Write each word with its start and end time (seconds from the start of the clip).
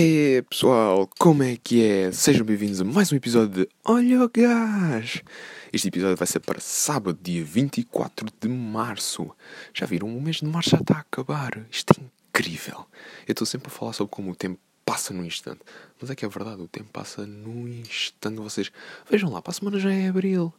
É 0.00 0.42
pessoal, 0.42 1.10
como 1.18 1.42
é 1.42 1.56
que 1.56 1.84
é? 1.84 2.12
Sejam 2.12 2.46
bem-vindos 2.46 2.80
a 2.80 2.84
mais 2.84 3.12
um 3.12 3.16
episódio 3.16 3.48
de 3.48 3.68
Olha 3.84 4.22
o 4.22 4.28
Gás! 4.28 5.24
Este 5.72 5.88
episódio 5.88 6.16
vai 6.16 6.26
ser 6.28 6.38
para 6.38 6.60
sábado, 6.60 7.18
dia 7.20 7.42
24 7.42 8.28
de 8.40 8.48
março. 8.48 9.28
Já 9.74 9.86
viram? 9.86 10.16
O 10.16 10.22
mês 10.22 10.36
de 10.36 10.44
março 10.44 10.70
já 10.70 10.76
está 10.76 10.98
a 10.98 11.00
acabar. 11.00 11.66
Isto 11.68 11.94
é 11.98 12.04
incrível. 12.28 12.86
Eu 13.26 13.32
estou 13.32 13.44
sempre 13.44 13.66
a 13.66 13.70
falar 13.72 13.92
sobre 13.92 14.12
como 14.12 14.30
o 14.30 14.36
tempo 14.36 14.60
passa 14.86 15.12
num 15.12 15.24
instante. 15.24 15.62
Mas 16.00 16.10
é 16.10 16.14
que 16.14 16.24
é 16.24 16.28
verdade, 16.28 16.62
o 16.62 16.68
tempo 16.68 16.90
passa 16.92 17.26
num 17.26 17.66
instante. 17.66 18.36
Vocês 18.36 18.70
vejam 19.10 19.32
lá, 19.32 19.42
para 19.42 19.50
a 19.50 19.54
semana 19.54 19.80
já 19.80 19.92
é 19.92 20.06
abril. 20.06 20.54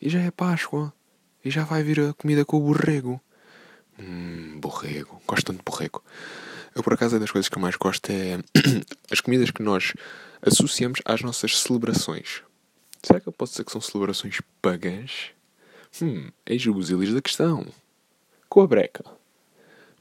E 0.00 0.08
já 0.08 0.20
é 0.20 0.30
Páscoa. 0.30 0.92
E 1.44 1.50
já 1.50 1.64
vai 1.64 1.82
vir 1.82 1.98
a 1.98 2.12
comida 2.12 2.44
com 2.44 2.58
o 2.58 2.60
borrego. 2.60 3.20
Hum, 3.98 4.60
borrego. 4.60 5.20
Gosto 5.26 5.46
tanto 5.46 5.58
de 5.58 5.64
borrego. 5.64 6.00
Eu, 6.74 6.82
por 6.82 6.94
acaso, 6.94 7.16
é 7.16 7.18
das 7.18 7.30
coisas 7.30 7.48
que 7.48 7.56
eu 7.56 7.62
mais 7.62 7.76
gosto 7.76 8.10
é 8.10 8.38
as 9.10 9.20
comidas 9.20 9.50
que 9.50 9.62
nós 9.62 9.92
associamos 10.40 11.00
às 11.04 11.22
nossas 11.22 11.58
celebrações. 11.58 12.42
Será 13.02 13.20
que 13.20 13.28
eu 13.28 13.32
posso 13.32 13.52
dizer 13.52 13.64
que 13.64 13.72
são 13.72 13.80
celebrações 13.80 14.40
pagãs? 14.60 15.30
Hum, 16.00 16.30
eis 16.46 16.64
os 16.66 16.90
ilhos 16.90 17.12
da 17.12 17.20
questão. 17.20 17.66
Com 18.48 18.62
a 18.62 18.66
breca. 18.66 19.04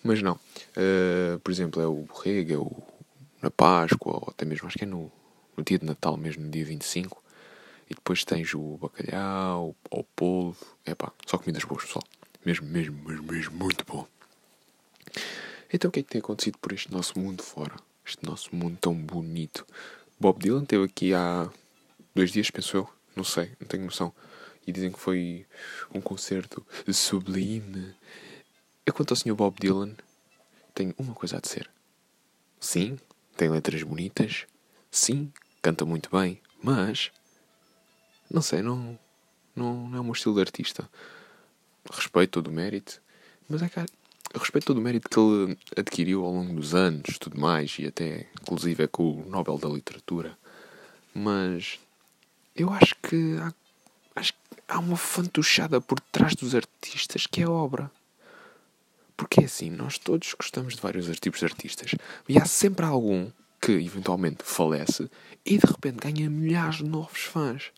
Mas 0.04 0.22
não. 0.22 0.34
Uh, 0.78 1.40
por 1.40 1.52
exemplo, 1.52 1.82
é 1.82 1.88
o 1.88 1.96
borrego, 1.96 2.54
é 2.54 2.58
o 2.58 2.84
na 3.42 3.50
Páscoa, 3.50 4.14
ou 4.14 4.28
até 4.30 4.46
mesmo 4.46 4.68
acho 4.68 4.78
que 4.78 4.84
é 4.84 4.88
no, 4.88 5.12
no 5.58 5.64
dia 5.64 5.80
de 5.80 5.86
Natal 5.86 6.16
mesmo, 6.16 6.44
no 6.44 6.52
dia 6.52 6.64
25. 6.64 7.22
E 7.90 7.94
depois 7.96 8.24
tens 8.24 8.54
o 8.54 8.78
bacalhau, 8.78 9.76
o 9.90 10.04
polvo. 10.04 10.66
É 10.86 10.96
pá, 10.96 11.12
só 11.26 11.38
comidas 11.38 11.64
boas, 11.64 11.84
pessoal. 11.84 12.04
Mesmo, 12.46 12.68
mesmo, 12.68 12.98
mesmo, 13.04 13.32
mesmo, 13.32 13.56
muito 13.58 13.84
bom. 13.86 14.08
Então 15.74 15.90
o 15.90 15.92
que 15.92 16.02
é 16.02 16.04
que 16.04 16.10
tem 16.10 16.20
acontecido 16.20 16.58
por 16.58 16.74
este 16.74 16.92
nosso 16.92 17.18
mundo 17.18 17.42
fora? 17.42 17.76
Este 18.06 18.26
nosso 18.26 18.54
mundo 18.54 18.78
tão 18.80 18.94
bonito. 18.94 19.66
Bob 20.20 20.40
Dylan 20.40 20.66
teve 20.66 20.84
aqui 20.84 21.14
há 21.14 21.50
dois 22.14 22.32
dias, 22.32 22.52
penso 22.52 22.78
eu. 22.78 22.90
Não 23.16 23.24
sei, 23.24 23.52
não 23.60 23.68
tenho 23.68 23.86
noção. 23.86 24.14
E 24.66 24.72
dizem 24.72 24.92
que 24.92 25.00
foi 25.00 25.46
um 25.94 26.02
concerto 26.02 26.66
sublime. 26.94 27.96
Eu 28.86 28.94
quanto 28.94 29.12
ao 29.12 29.16
Sr. 29.16 29.34
Bob 29.34 29.58
Dylan, 29.60 29.96
tenho 30.74 30.94
uma 30.98 31.14
coisa 31.14 31.38
a 31.38 31.40
dizer. 31.40 31.70
Sim, 32.60 33.00
tem 33.38 33.50
letras 33.50 33.82
bonitas. 33.84 34.46
Sim, 34.92 35.32
canta 35.62 35.86
muito 35.86 36.10
bem. 36.12 36.40
Mas, 36.62 37.12
não 38.30 38.42
sei, 38.42 38.62
não, 38.62 39.00
não, 39.56 39.90
não 39.90 39.98
é 39.98 40.02
o 40.02 40.04
meu 40.04 40.14
estilo 40.14 40.36
de 40.36 40.42
artista. 40.42 40.90
Respeito 41.92 42.32
todo 42.32 42.48
o 42.48 42.52
mérito. 42.52 43.02
Mas 43.50 43.62
é 43.62 43.70
que 43.70 43.80
eu 44.34 44.40
respeito 44.40 44.66
todo 44.66 44.78
o 44.78 44.82
mérito 44.82 45.10
que 45.10 45.20
ele 45.20 45.58
adquiriu 45.76 46.24
ao 46.24 46.34
longo 46.34 46.54
dos 46.54 46.74
anos, 46.74 47.18
tudo 47.20 47.40
mais, 47.40 47.78
e 47.80 47.86
até, 47.86 48.28
inclusive, 48.42 48.84
é 48.84 48.88
com 48.88 49.22
o 49.22 49.30
Nobel 49.30 49.58
da 49.58 49.68
Literatura. 49.68 50.38
Mas 51.14 51.80
eu 52.56 52.72
acho 52.72 52.96
que 53.04 53.38
há, 53.40 53.54
acho 54.16 54.34
que 54.34 54.40
há 54.68 54.80
uma 54.80 54.96
fantochada 54.96 55.82
por 55.82 56.00
trás 56.00 56.36
dos 56.36 56.56
artistas 56.56 57.28
que 57.28 57.42
é 57.42 57.46
a 57.46 57.50
obra. 57.50 57.92
Porque 59.18 59.42
é 59.42 59.46
assim, 59.46 59.70
nós 59.70 59.98
todos 59.98 60.34
gostamos 60.34 60.76
de 60.76 60.82
vários 60.82 61.08
tipos 61.20 61.40
de 61.40 61.46
artistas. 61.46 61.92
E 62.28 62.38
há 62.38 62.46
sempre 62.46 62.86
algum 62.86 63.30
que 63.62 63.74
eventualmente 63.74 64.44
falece 64.44 65.10
e 65.46 65.58
de 65.58 65.66
repente 65.66 65.98
ganha 65.98 66.30
milhares 66.30 66.78
de 66.78 66.86
novos 66.86 67.22
fãs. 67.22 67.72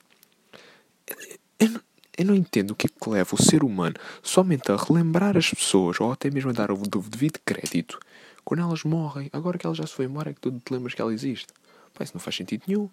Eu, 1.06 1.18
eu, 1.59 1.81
eu 2.17 2.25
não 2.25 2.36
entendo 2.36 2.72
o 2.72 2.75
que 2.75 2.88
é 2.88 2.89
que 2.89 3.09
leva 3.09 3.36
o 3.36 3.42
ser 3.42 3.64
humano 3.64 3.95
somente 4.22 4.72
a 4.72 4.75
relembrar 4.75 5.36
as 5.36 5.50
pessoas 5.50 6.00
ou 6.00 6.11
até 6.11 6.30
mesmo 6.30 6.52
a 6.52 6.53
dar 6.53 6.72
o 6.72 6.78
devido 6.78 7.39
crédito 7.44 8.00
quando 8.45 8.61
elas 8.61 8.83
morrem. 8.83 9.30
Agora 9.33 9.58
que 9.58 9.66
ela 9.66 9.75
já 9.75 9.86
se 9.88 9.94
foi 9.94 10.06
embora 10.06 10.30
é 10.30 10.34
que 10.34 10.39
tu 10.39 10.52
te 10.52 10.72
lembras 10.72 10.94
que 10.94 11.02
ela 11.02 11.14
existe. 11.14 11.47
Pá, 11.94 12.03
isso 12.03 12.14
não 12.14 12.22
faz 12.22 12.36
sentido 12.36 12.64
nenhum. 12.67 12.89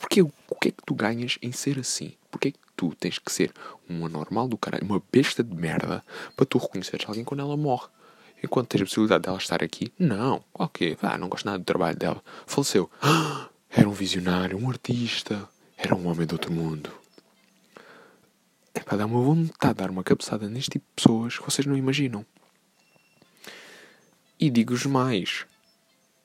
Porque 0.00 0.22
o 0.22 0.30
que 0.60 0.68
é 0.68 0.70
que 0.70 0.82
tu 0.86 0.94
ganhas 0.94 1.38
em 1.42 1.52
ser 1.52 1.78
assim? 1.78 2.14
Porque 2.30 2.48
é 2.48 2.50
que 2.52 2.58
tu 2.74 2.94
tens 2.98 3.18
que 3.18 3.30
ser 3.30 3.52
um 3.88 4.06
anormal 4.06 4.48
do 4.48 4.56
caralho, 4.56 4.84
uma 4.84 5.02
besta 5.12 5.44
de 5.44 5.54
merda, 5.54 6.02
para 6.34 6.46
tu 6.46 6.56
reconheceres 6.56 7.06
alguém 7.06 7.22
quando 7.22 7.40
ela 7.40 7.56
morre? 7.56 7.88
Enquanto 8.42 8.68
tens 8.68 8.82
a 8.82 8.84
possibilidade 8.84 9.24
dela 9.24 9.36
estar 9.36 9.62
aqui, 9.62 9.92
não. 9.98 10.42
Ok, 10.54 10.96
ah, 11.02 11.18
não 11.18 11.28
gosto 11.28 11.44
nada 11.44 11.58
do 11.58 11.64
trabalho 11.64 11.98
dela. 11.98 12.22
Faleceu. 12.46 12.90
Era 13.70 13.88
um 13.88 13.92
visionário, 13.92 14.56
um 14.56 14.70
artista. 14.70 15.48
Era 15.76 15.94
um 15.94 16.06
homem 16.08 16.26
de 16.26 16.34
outro 16.34 16.52
mundo 16.52 17.03
para 18.94 18.98
dar 18.98 19.06
uma 19.06 19.20
vontade 19.20 19.74
de 19.74 19.78
dar 19.80 19.90
uma 19.90 20.04
cabeçada 20.04 20.48
neste 20.48 20.70
tipo 20.70 20.86
de 20.86 21.02
pessoas 21.02 21.36
que 21.36 21.44
vocês 21.44 21.66
não 21.66 21.76
imaginam. 21.76 22.24
E 24.38 24.48
digo-vos 24.48 24.86
mais: 24.86 25.44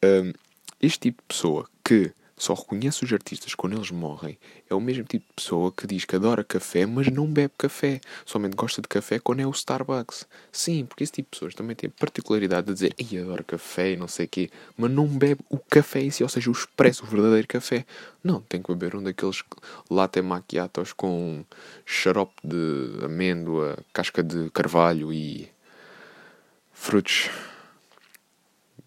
um, 0.04 0.32
este 0.80 1.00
tipo 1.00 1.24
de 1.24 1.28
pessoa 1.28 1.68
que 1.84 2.14
só 2.40 2.56
reconhece 2.56 3.04
os 3.04 3.14
artistas 3.14 3.54
quando 3.54 3.76
eles 3.76 3.92
morrem 3.92 4.40
é 4.70 4.74
o 4.76 4.80
mesmo 4.80 5.04
tipo 5.04 5.26
de 5.26 5.34
pessoa 5.34 5.72
que 5.72 5.88
diz 5.88 6.06
que 6.06 6.16
adora 6.16 6.44
café, 6.44 6.86
mas 6.86 7.08
não 7.08 7.26
bebe 7.26 7.54
café. 7.58 8.00
Somente 8.26 8.56
gosta 8.56 8.82
de 8.82 8.88
café 8.88 9.20
quando 9.20 9.40
é 9.40 9.48
o 9.48 9.52
Starbucks. 9.52 10.28
Sim, 10.52 10.86
porque 10.86 11.04
esse 11.04 11.14
tipo 11.14 11.28
de 11.28 11.32
pessoas 11.32 11.56
também 11.56 11.76
tem 11.76 11.90
a 11.90 12.00
particularidade 12.00 12.68
de 12.68 12.74
dizer 12.74 12.96
Ei, 12.98 13.20
adoro 13.20 13.44
café 13.44 13.94
e 13.94 13.98
não 13.98 14.08
sei 14.08 14.26
o 14.26 14.30
quê, 14.30 14.50
mas 14.78 14.92
não 14.92 15.08
bebe 15.08 15.42
o 15.50 15.58
café 15.58 16.02
em 16.02 16.12
si, 16.12 16.24
ou 16.24 16.30
seja, 16.30 16.50
o 16.50 16.54
expresso, 16.54 17.04
o 17.04 17.08
verdadeiro 17.08 17.48
café. 17.48 17.86
Não, 18.24 18.42
tem 18.42 18.62
que 18.62 18.70
beber 18.74 18.96
um 18.96 19.04
daqueles 19.04 19.44
latte 19.90 20.22
macchiatos 20.22 20.94
com 20.94 21.44
xarope 21.86 22.36
de 22.44 23.06
amêndoa, 23.06 23.78
casca 23.92 24.22
de 24.22 24.50
carvalho 24.52 25.12
e 25.12 25.50
frutos. 26.72 27.30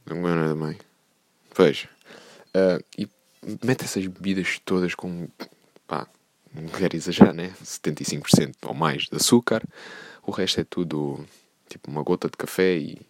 Não 0.07 0.17
é 0.29 0.35
nada 0.35 0.55
mãe. 0.55 0.79
Veja. 1.57 1.89
Uh, 2.55 2.83
e 2.97 3.09
mete 3.63 3.85
essas 3.85 4.07
bebidas 4.07 4.61
todas 4.65 4.95
com, 4.95 5.29
pá, 5.87 6.07
não 6.55 6.69
quero 6.69 6.97
exagerar, 6.97 7.35
né? 7.35 7.53
75% 7.63 8.55
ou 8.67 8.75
mais 8.75 9.05
de 9.05 9.17
açúcar, 9.17 9.63
o 10.23 10.31
resto 10.31 10.61
é 10.61 10.65
tudo 10.65 11.25
tipo 11.69 11.91
uma 11.91 12.03
gota 12.03 12.29
de 12.29 12.37
café 12.37 12.77
e 12.77 13.01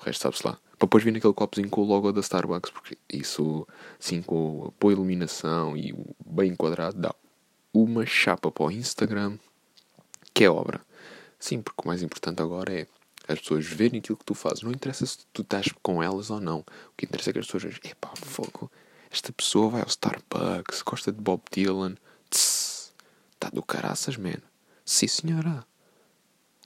o 0.00 0.04
resto 0.04 0.22
sabe-se 0.22 0.46
lá. 0.46 0.58
Para 0.78 0.86
depois 0.86 1.04
vir 1.04 1.12
naquele 1.12 1.32
copozinho 1.32 1.70
com 1.70 1.82
o 1.82 1.84
logo 1.84 2.12
da 2.12 2.20
Starbucks, 2.20 2.70
porque 2.70 2.98
isso, 3.08 3.66
sim, 3.98 4.22
com 4.22 4.66
a 4.68 4.80
boa 4.80 4.92
iluminação 4.92 5.76
e 5.76 5.94
bem 6.26 6.50
enquadrado, 6.50 6.98
dá 6.98 7.14
uma 7.72 8.04
chapa 8.04 8.50
para 8.50 8.64
o 8.64 8.70
Instagram, 8.70 9.38
que 10.32 10.44
é 10.44 10.50
obra. 10.50 10.80
Sim, 11.38 11.62
porque 11.62 11.82
o 11.84 11.86
mais 11.86 12.02
importante 12.02 12.42
agora 12.42 12.72
é 12.72 12.86
as 13.28 13.40
pessoas 13.40 13.64
verem 13.66 13.98
aquilo 13.98 14.18
que 14.18 14.24
tu 14.24 14.34
fazes. 14.34 14.62
Não 14.62 14.72
interessa 14.72 15.06
se 15.06 15.18
tu 15.32 15.42
estás 15.42 15.66
com 15.82 16.02
elas 16.02 16.30
ou 16.30 16.40
não. 16.40 16.60
O 16.60 16.64
que 16.96 17.06
interessa 17.06 17.30
é 17.30 17.32
que 17.32 17.38
as 17.38 17.46
pessoas 17.46 17.64
vejam, 17.64 17.80
epá, 17.84 18.12
fogo, 18.16 18.70
esta 19.14 19.32
pessoa 19.32 19.70
vai 19.70 19.80
ao 19.80 19.86
Starbucks, 19.86 20.82
gosta 20.82 21.12
de 21.12 21.20
Bob 21.20 21.40
Dylan. 21.50 21.94
Está 22.30 23.48
do 23.52 23.62
caraças, 23.62 24.16
man. 24.16 24.42
Sim, 24.84 25.06
senhora. 25.06 25.64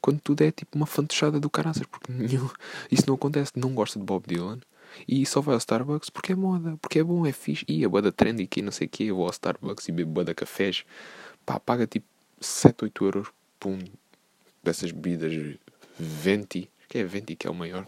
Quando 0.01 0.19
tudo 0.21 0.43
é 0.43 0.51
tipo 0.51 0.75
uma 0.75 0.87
fantochada 0.87 1.39
do 1.39 1.51
caraças, 1.51 1.87
porque 1.87 2.11
nenhum, 2.11 2.49
isso 2.91 3.05
não 3.07 3.17
acontece. 3.17 3.53
Não 3.55 3.75
gosta 3.75 3.99
de 3.99 4.05
Bob 4.05 4.25
Dylan 4.27 4.61
e 5.07 5.27
só 5.27 5.43
vai 5.43 5.55
ao 5.55 5.59
Starbucks 5.59 6.09
porque 6.09 6.33
é 6.33 6.35
moda, 6.35 6.79
porque 6.81 7.01
é 7.01 7.05
bom, 7.05 7.27
é 7.27 7.33
fixe. 7.33 7.67
E 7.69 7.85
a 7.85 7.89
boda 7.89 8.11
trendy 8.11 8.45
aqui, 8.45 8.63
não 8.63 8.73
sei 8.73 8.87
o 8.87 8.91
quê. 8.91 9.05
Eu 9.05 9.17
vou 9.17 9.27
ao 9.27 9.31
Starbucks 9.31 9.87
e 9.87 9.93
bebo 9.93 10.11
boda 10.11 10.35
cafés. 10.35 10.87
Pá, 11.45 11.61
paga 11.61 11.87
tipo 11.87 12.07
7, 12.41 12.85
8 12.85 13.05
euros 13.05 13.29
por 13.61 13.73
um 13.73 13.79
dessas 14.63 14.91
bebidas 14.91 15.59
Venti, 15.99 16.71
que 16.89 16.97
é 16.97 17.05
Venti 17.05 17.37
que 17.37 17.47
é 17.47 17.51
o 17.51 17.55
maior. 17.55 17.87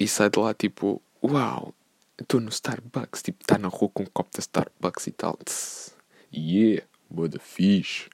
E 0.00 0.08
sai 0.08 0.30
de 0.30 0.38
lá 0.38 0.54
tipo, 0.54 1.02
uau, 1.22 1.74
Estou 2.20 2.40
no 2.40 2.48
Starbucks, 2.48 3.22
tipo, 3.22 3.42
está 3.42 3.56
na 3.56 3.68
rua 3.68 3.88
com 3.90 4.02
um 4.02 4.06
copo 4.06 4.30
da 4.34 4.40
Starbucks 4.40 5.06
e 5.06 5.12
tal. 5.12 5.36
Tss, 5.44 5.94
yeah, 6.34 6.84
boa 7.08 7.28
da 7.28 7.38
fixe. 7.38 8.08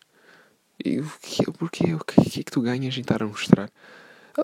E 0.85 1.01
o 1.01 1.11
que, 1.21 1.51
porquê? 1.53 1.95
O 1.95 1.99
que, 2.01 2.21
o 2.21 2.25
que 2.25 2.41
é 2.41 2.43
que 2.43 2.51
tu 2.51 2.61
ganhas 2.61 2.97
em 2.97 3.01
estar 3.01 3.23
a 3.23 3.27
mostrar? 3.27 3.71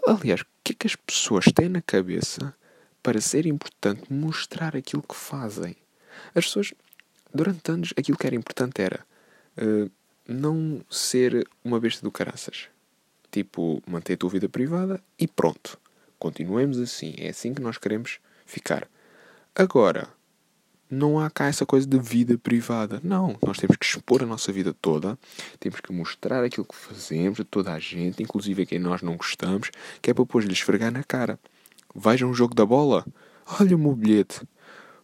Aliás, 0.06 0.40
o 0.40 0.46
que 0.64 0.72
é 0.72 0.76
que 0.76 0.86
as 0.86 0.96
pessoas 0.96 1.44
têm 1.54 1.68
na 1.68 1.82
cabeça 1.82 2.54
para 3.02 3.20
ser 3.20 3.44
importante 3.46 4.10
mostrar 4.12 4.76
aquilo 4.76 5.02
que 5.02 5.14
fazem? 5.14 5.76
As 6.34 6.46
pessoas, 6.46 6.72
durante 7.34 7.70
anos, 7.70 7.92
aquilo 7.98 8.16
que 8.16 8.26
era 8.26 8.36
importante 8.36 8.80
era 8.80 9.04
uh, 9.58 9.90
não 10.26 10.84
ser 10.88 11.46
uma 11.62 11.78
besta 11.78 12.02
do 12.02 12.10
caraças. 12.10 12.68
Tipo, 13.30 13.82
manter 13.86 14.14
a 14.14 14.16
tua 14.16 14.30
vida 14.30 14.48
privada 14.48 15.02
e 15.18 15.28
pronto. 15.28 15.78
Continuemos 16.18 16.78
assim. 16.78 17.14
É 17.18 17.28
assim 17.28 17.52
que 17.52 17.60
nós 17.60 17.76
queremos 17.76 18.20
ficar. 18.46 18.88
Agora, 19.60 20.08
não 20.90 21.20
há 21.20 21.28
cá 21.28 21.44
essa 21.44 21.66
coisa 21.66 21.86
de 21.86 21.98
vida 21.98 22.38
privada. 22.38 22.98
Não, 23.04 23.36
nós 23.46 23.58
temos 23.58 23.76
que 23.76 23.84
expor 23.84 24.22
a 24.22 24.26
nossa 24.26 24.50
vida 24.50 24.72
toda, 24.72 25.18
temos 25.58 25.80
que 25.80 25.92
mostrar 25.92 26.42
aquilo 26.42 26.64
que 26.64 26.74
fazemos 26.74 27.38
a 27.38 27.44
toda 27.44 27.70
a 27.70 27.78
gente, 27.78 28.22
inclusive 28.22 28.62
a 28.62 28.64
quem 28.64 28.78
nós 28.78 29.02
não 29.02 29.18
gostamos, 29.18 29.70
que 30.00 30.10
é 30.10 30.14
para 30.14 30.24
depois 30.24 30.46
lhe 30.46 30.54
esfregar 30.54 30.90
na 30.90 31.04
cara. 31.04 31.38
Vejam 31.94 32.30
um 32.30 32.32
jogo 32.32 32.54
da 32.54 32.64
bola, 32.64 33.04
olha 33.60 33.76
o 33.76 33.78
meu 33.78 33.94
bilhete. 33.94 34.40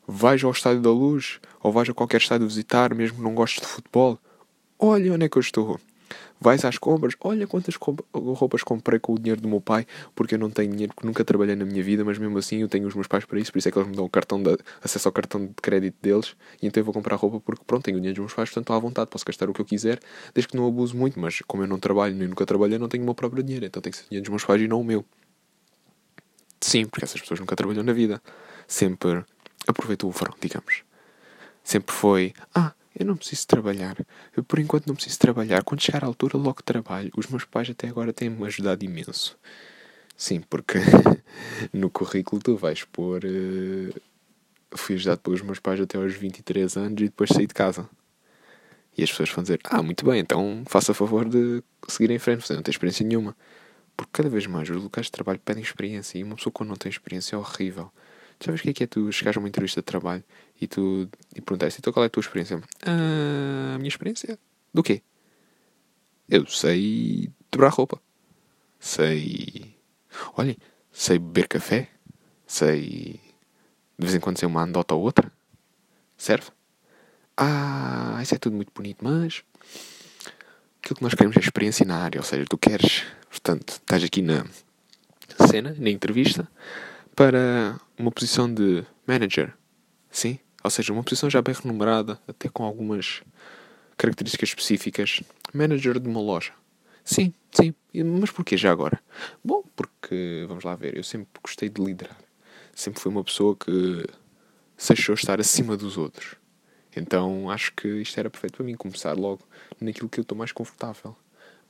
Vais 0.09 0.43
ao 0.43 0.53
Estádio 0.53 0.81
da 0.81 0.91
Luz, 0.91 1.39
ou 1.63 1.71
vais 1.71 1.91
a 1.91 1.93
qualquer 1.93 2.23
estádio 2.23 2.49
visitar, 2.49 2.95
mesmo 2.95 3.19
que 3.19 3.23
não 3.23 3.35
gostes 3.35 3.61
de 3.61 3.67
futebol. 3.67 4.19
Olha 4.79 5.13
onde 5.13 5.27
é 5.27 5.29
que 5.29 5.37
eu 5.37 5.43
estou. 5.43 5.79
Vais 6.41 6.65
às 6.65 6.77
compras, 6.77 7.15
olha 7.21 7.47
quantas 7.47 7.77
roupas 8.13 8.63
comprei 8.63 8.99
com 8.99 9.15
o 9.15 9.19
dinheiro 9.19 9.41
do 9.41 9.49
meu 9.49 9.61
pai, 9.61 9.87
porque 10.15 10.35
eu 10.35 10.39
não 10.39 10.51
tenho 10.51 10.71
dinheiro, 10.71 10.93
porque 10.95 11.07
nunca 11.07 11.25
trabalhei 11.25 11.57
na 11.57 11.65
minha 11.65 11.83
vida, 11.83 12.05
mas 12.05 12.19
mesmo 12.19 12.37
assim 12.37 12.59
eu 12.59 12.69
tenho 12.69 12.87
os 12.87 12.95
meus 12.95 13.07
pais 13.07 13.25
para 13.25 13.41
isso, 13.41 13.51
por 13.51 13.59
isso 13.59 13.69
é 13.69 13.73
que 13.73 13.79
eles 13.79 13.89
me 13.89 13.97
dão 13.97 14.05
o 14.05 14.09
cartão 14.09 14.43
de, 14.43 14.57
acesso 14.83 15.09
ao 15.09 15.13
cartão 15.13 15.47
de 15.47 15.55
crédito 15.55 15.97
deles, 16.03 16.37
e 16.61 16.67
então 16.67 16.81
eu 16.81 16.85
vou 16.85 16.93
comprar 16.93 17.17
roupa 17.17 17.41
porque 17.41 17.65
pronto, 17.67 17.85
tenho 17.85 17.97
o 17.97 18.01
dinheiro 18.01 18.17
dos 18.17 18.27
meus 18.27 18.35
pais, 18.35 18.51
portanto 18.51 18.65
estou 18.65 18.77
à 18.77 18.79
vontade, 18.79 19.11
posso 19.11 19.25
gastar 19.25 19.49
o 19.49 19.55
que 19.55 19.61
eu 19.61 19.65
quiser, 19.65 19.99
desde 20.35 20.49
que 20.49 20.57
não 20.57 20.67
abuso 20.67 20.97
muito, 20.97 21.19
mas 21.19 21.41
como 21.47 21.63
eu 21.63 21.67
não 21.67 21.79
trabalho 21.79 22.15
nem 22.15 22.29
nunca 22.29 22.45
trabalhei, 22.45 22.79
não 22.79 22.89
tenho 22.89 23.03
o 23.03 23.07
meu 23.07 23.15
próprio 23.15 23.43
dinheiro, 23.43 23.65
então 23.65 23.81
tem 23.81 23.91
que 23.91 23.97
ser 23.99 24.05
o 24.05 24.09
dinheiro 24.09 24.25
dos 24.25 24.31
meus 24.31 24.45
pais 24.45 24.61
e 24.61 24.69
não 24.69 24.81
o 24.81 24.85
meu. 24.85 25.05
Sim, 26.61 26.87
porque 26.87 27.05
essas 27.05 27.21
pessoas 27.21 27.41
nunca 27.41 27.55
trabalham 27.55 27.83
na 27.83 27.93
vida. 27.93 28.21
Sempre 28.67 29.25
aproveitou 29.67 30.11
o 30.11 30.13
verão, 30.13 30.35
digamos. 30.41 30.83
Sempre 31.63 31.95
foi, 31.95 32.35
ah, 32.55 32.73
eu 32.99 33.05
não 33.05 33.17
preciso 33.17 33.47
trabalhar. 33.47 33.97
Eu, 34.35 34.43
por 34.43 34.59
enquanto, 34.59 34.87
não 34.87 34.95
preciso 34.95 35.19
trabalhar. 35.19 35.63
Quando 35.63 35.83
chegar 35.83 36.03
à 36.03 36.07
altura, 36.07 36.39
logo 36.39 36.63
trabalho. 36.63 37.11
Os 37.17 37.27
meus 37.27 37.45
pais 37.45 37.69
até 37.69 37.89
agora 37.89 38.13
têm-me 38.13 38.45
ajudado 38.47 38.85
imenso. 38.85 39.39
Sim, 40.17 40.41
porque 40.41 40.79
no 41.73 41.91
currículo 41.91 42.41
tu 42.43 42.57
vais 42.57 42.85
pôr. 42.85 43.23
Uh, 43.25 44.01
fui 44.75 44.95
ajudado 44.95 45.21
pelos 45.21 45.43
meus 45.43 45.59
pais 45.61 45.79
até 45.79 45.99
aos 45.99 46.15
23 46.15 46.77
anos 46.79 47.03
e 47.03 47.05
depois 47.05 47.29
saí 47.29 47.47
de 47.47 47.53
casa. 47.53 47.89
E 48.97 49.03
as 49.03 49.11
pessoas 49.11 49.31
vão 49.31 49.43
dizer: 49.43 49.61
Ah, 49.65 49.83
muito 49.83 50.05
bem, 50.07 50.21
então 50.21 50.63
faça 50.67 50.95
favor 50.95 51.29
de 51.29 51.63
seguir 51.87 52.11
em 52.11 52.19
frente, 52.19 52.47
você 52.47 52.55
não 52.55 52.63
tem 52.63 52.73
experiência 52.73 53.07
nenhuma. 53.07 53.37
Porque 53.95 54.11
cada 54.13 54.31
vez 54.31 54.47
mais 54.47 54.71
os 54.71 54.83
locais 54.83 55.07
de 55.07 55.13
trabalho 55.13 55.41
pedem 55.45 55.63
experiência 55.63 56.19
e 56.19 56.23
uma 56.25 56.37
pessoa 56.37 56.53
quando 56.53 56.71
não 56.71 56.77
tem 56.77 56.91
experiência 56.91 57.37
é 57.37 57.39
horrível. 57.39 57.93
Sabes 58.41 58.61
o 58.61 58.63
que 58.63 58.71
é 58.71 58.73
que 58.73 58.85
é 58.85 58.87
tu 58.87 59.11
chegares 59.11 59.37
a 59.37 59.41
uma 59.41 59.49
entrevista 59.49 59.81
de 59.81 59.85
trabalho 59.85 60.23
e 60.61 60.67
tu 60.67 61.09
e 61.35 61.41
perguntaste, 61.41 61.81
então 61.81 61.93
qual 61.93 62.05
é 62.05 62.07
a 62.07 62.11
tua 62.11 62.21
experiência? 62.21 62.61
Ah, 62.85 63.75
a 63.75 63.79
minha 63.79 63.89
experiência? 63.89 64.39
Do 64.73 64.83
quê? 64.83 65.03
Eu 66.29 66.47
sei 66.47 67.31
dobrar 67.51 67.71
roupa. 67.71 68.01
Sei. 68.79 69.75
Olhem, 70.37 70.57
sei 70.93 71.19
beber 71.19 71.49
café. 71.49 71.89
Sei. 72.47 73.21
De 73.99 74.05
vez 74.05 74.15
em 74.15 74.21
quando 74.21 74.39
sei 74.39 74.47
uma 74.47 74.63
andota 74.63 74.95
ou 74.95 75.03
outra. 75.03 75.33
Serve? 76.17 76.51
Ah, 77.37 78.19
isso 78.23 78.35
é 78.35 78.39
tudo 78.39 78.57
muito 78.57 78.73
bonito, 78.75 78.99
mas. 79.03 79.43
Aquilo 80.83 80.97
que 80.97 81.03
nós 81.03 81.15
queremos 81.15 81.37
é 81.37 81.41
experiência 81.41 81.87
na 81.87 81.97
área. 81.97 82.19
Ou 82.19 82.25
seja, 82.25 82.45
tu 82.49 82.59
queres. 82.59 83.05
Portanto, 83.31 83.71
estás 83.71 84.03
aqui 84.05 84.23
na 84.23 84.47
cena, 85.49 85.75
na 85.79 85.91
entrevista, 85.91 86.49
para 87.17 87.81
uma 87.99 88.13
posição 88.13 88.53
de 88.53 88.85
manager. 89.07 89.55
Sim? 90.11 90.39
Ou 90.63 90.71
seja, 90.71 90.93
uma 90.93 91.03
posição 91.03 91.31
já 91.31 91.41
bem 91.41 91.55
remunerada, 91.55 92.21
até 92.29 92.49
com 92.51 92.63
algumas 92.63 93.23
características 93.97 94.51
específicas. 94.51 95.23
Manager 95.55 95.99
de 95.99 96.09
uma 96.09 96.21
loja. 96.21 96.53
Sim, 97.03 97.33
sim. 97.51 97.75
Mas 98.21 98.31
porquê 98.31 98.57
já 98.57 98.71
agora? 98.71 99.01
Bom, 99.43 99.65
porque, 99.75 100.45
vamos 100.47 100.63
lá 100.63 100.75
ver, 100.75 100.95
eu 100.95 101.03
sempre 101.03 101.29
gostei 101.43 101.71
de 101.71 101.83
liderar. 101.83 102.19
Sempre 102.75 103.01
fui 103.01 103.11
uma 103.11 103.25
pessoa 103.25 103.57
que 103.57 104.05
se 104.77 104.93
achou 104.93 105.15
estar 105.15 105.41
acima 105.41 105.75
dos 105.75 105.97
outros. 105.97 106.35
Então 106.95 107.49
acho 107.51 107.73
que 107.75 107.89
isto 107.89 108.19
era 108.19 108.29
perfeito 108.29 108.57
para 108.57 108.67
mim, 108.67 108.75
começar 108.75 109.15
logo 109.15 109.43
naquilo 109.81 110.09
que 110.09 110.21
eu 110.21 110.23
estou 110.23 110.37
mais 110.37 110.53
confortável. 110.53 111.17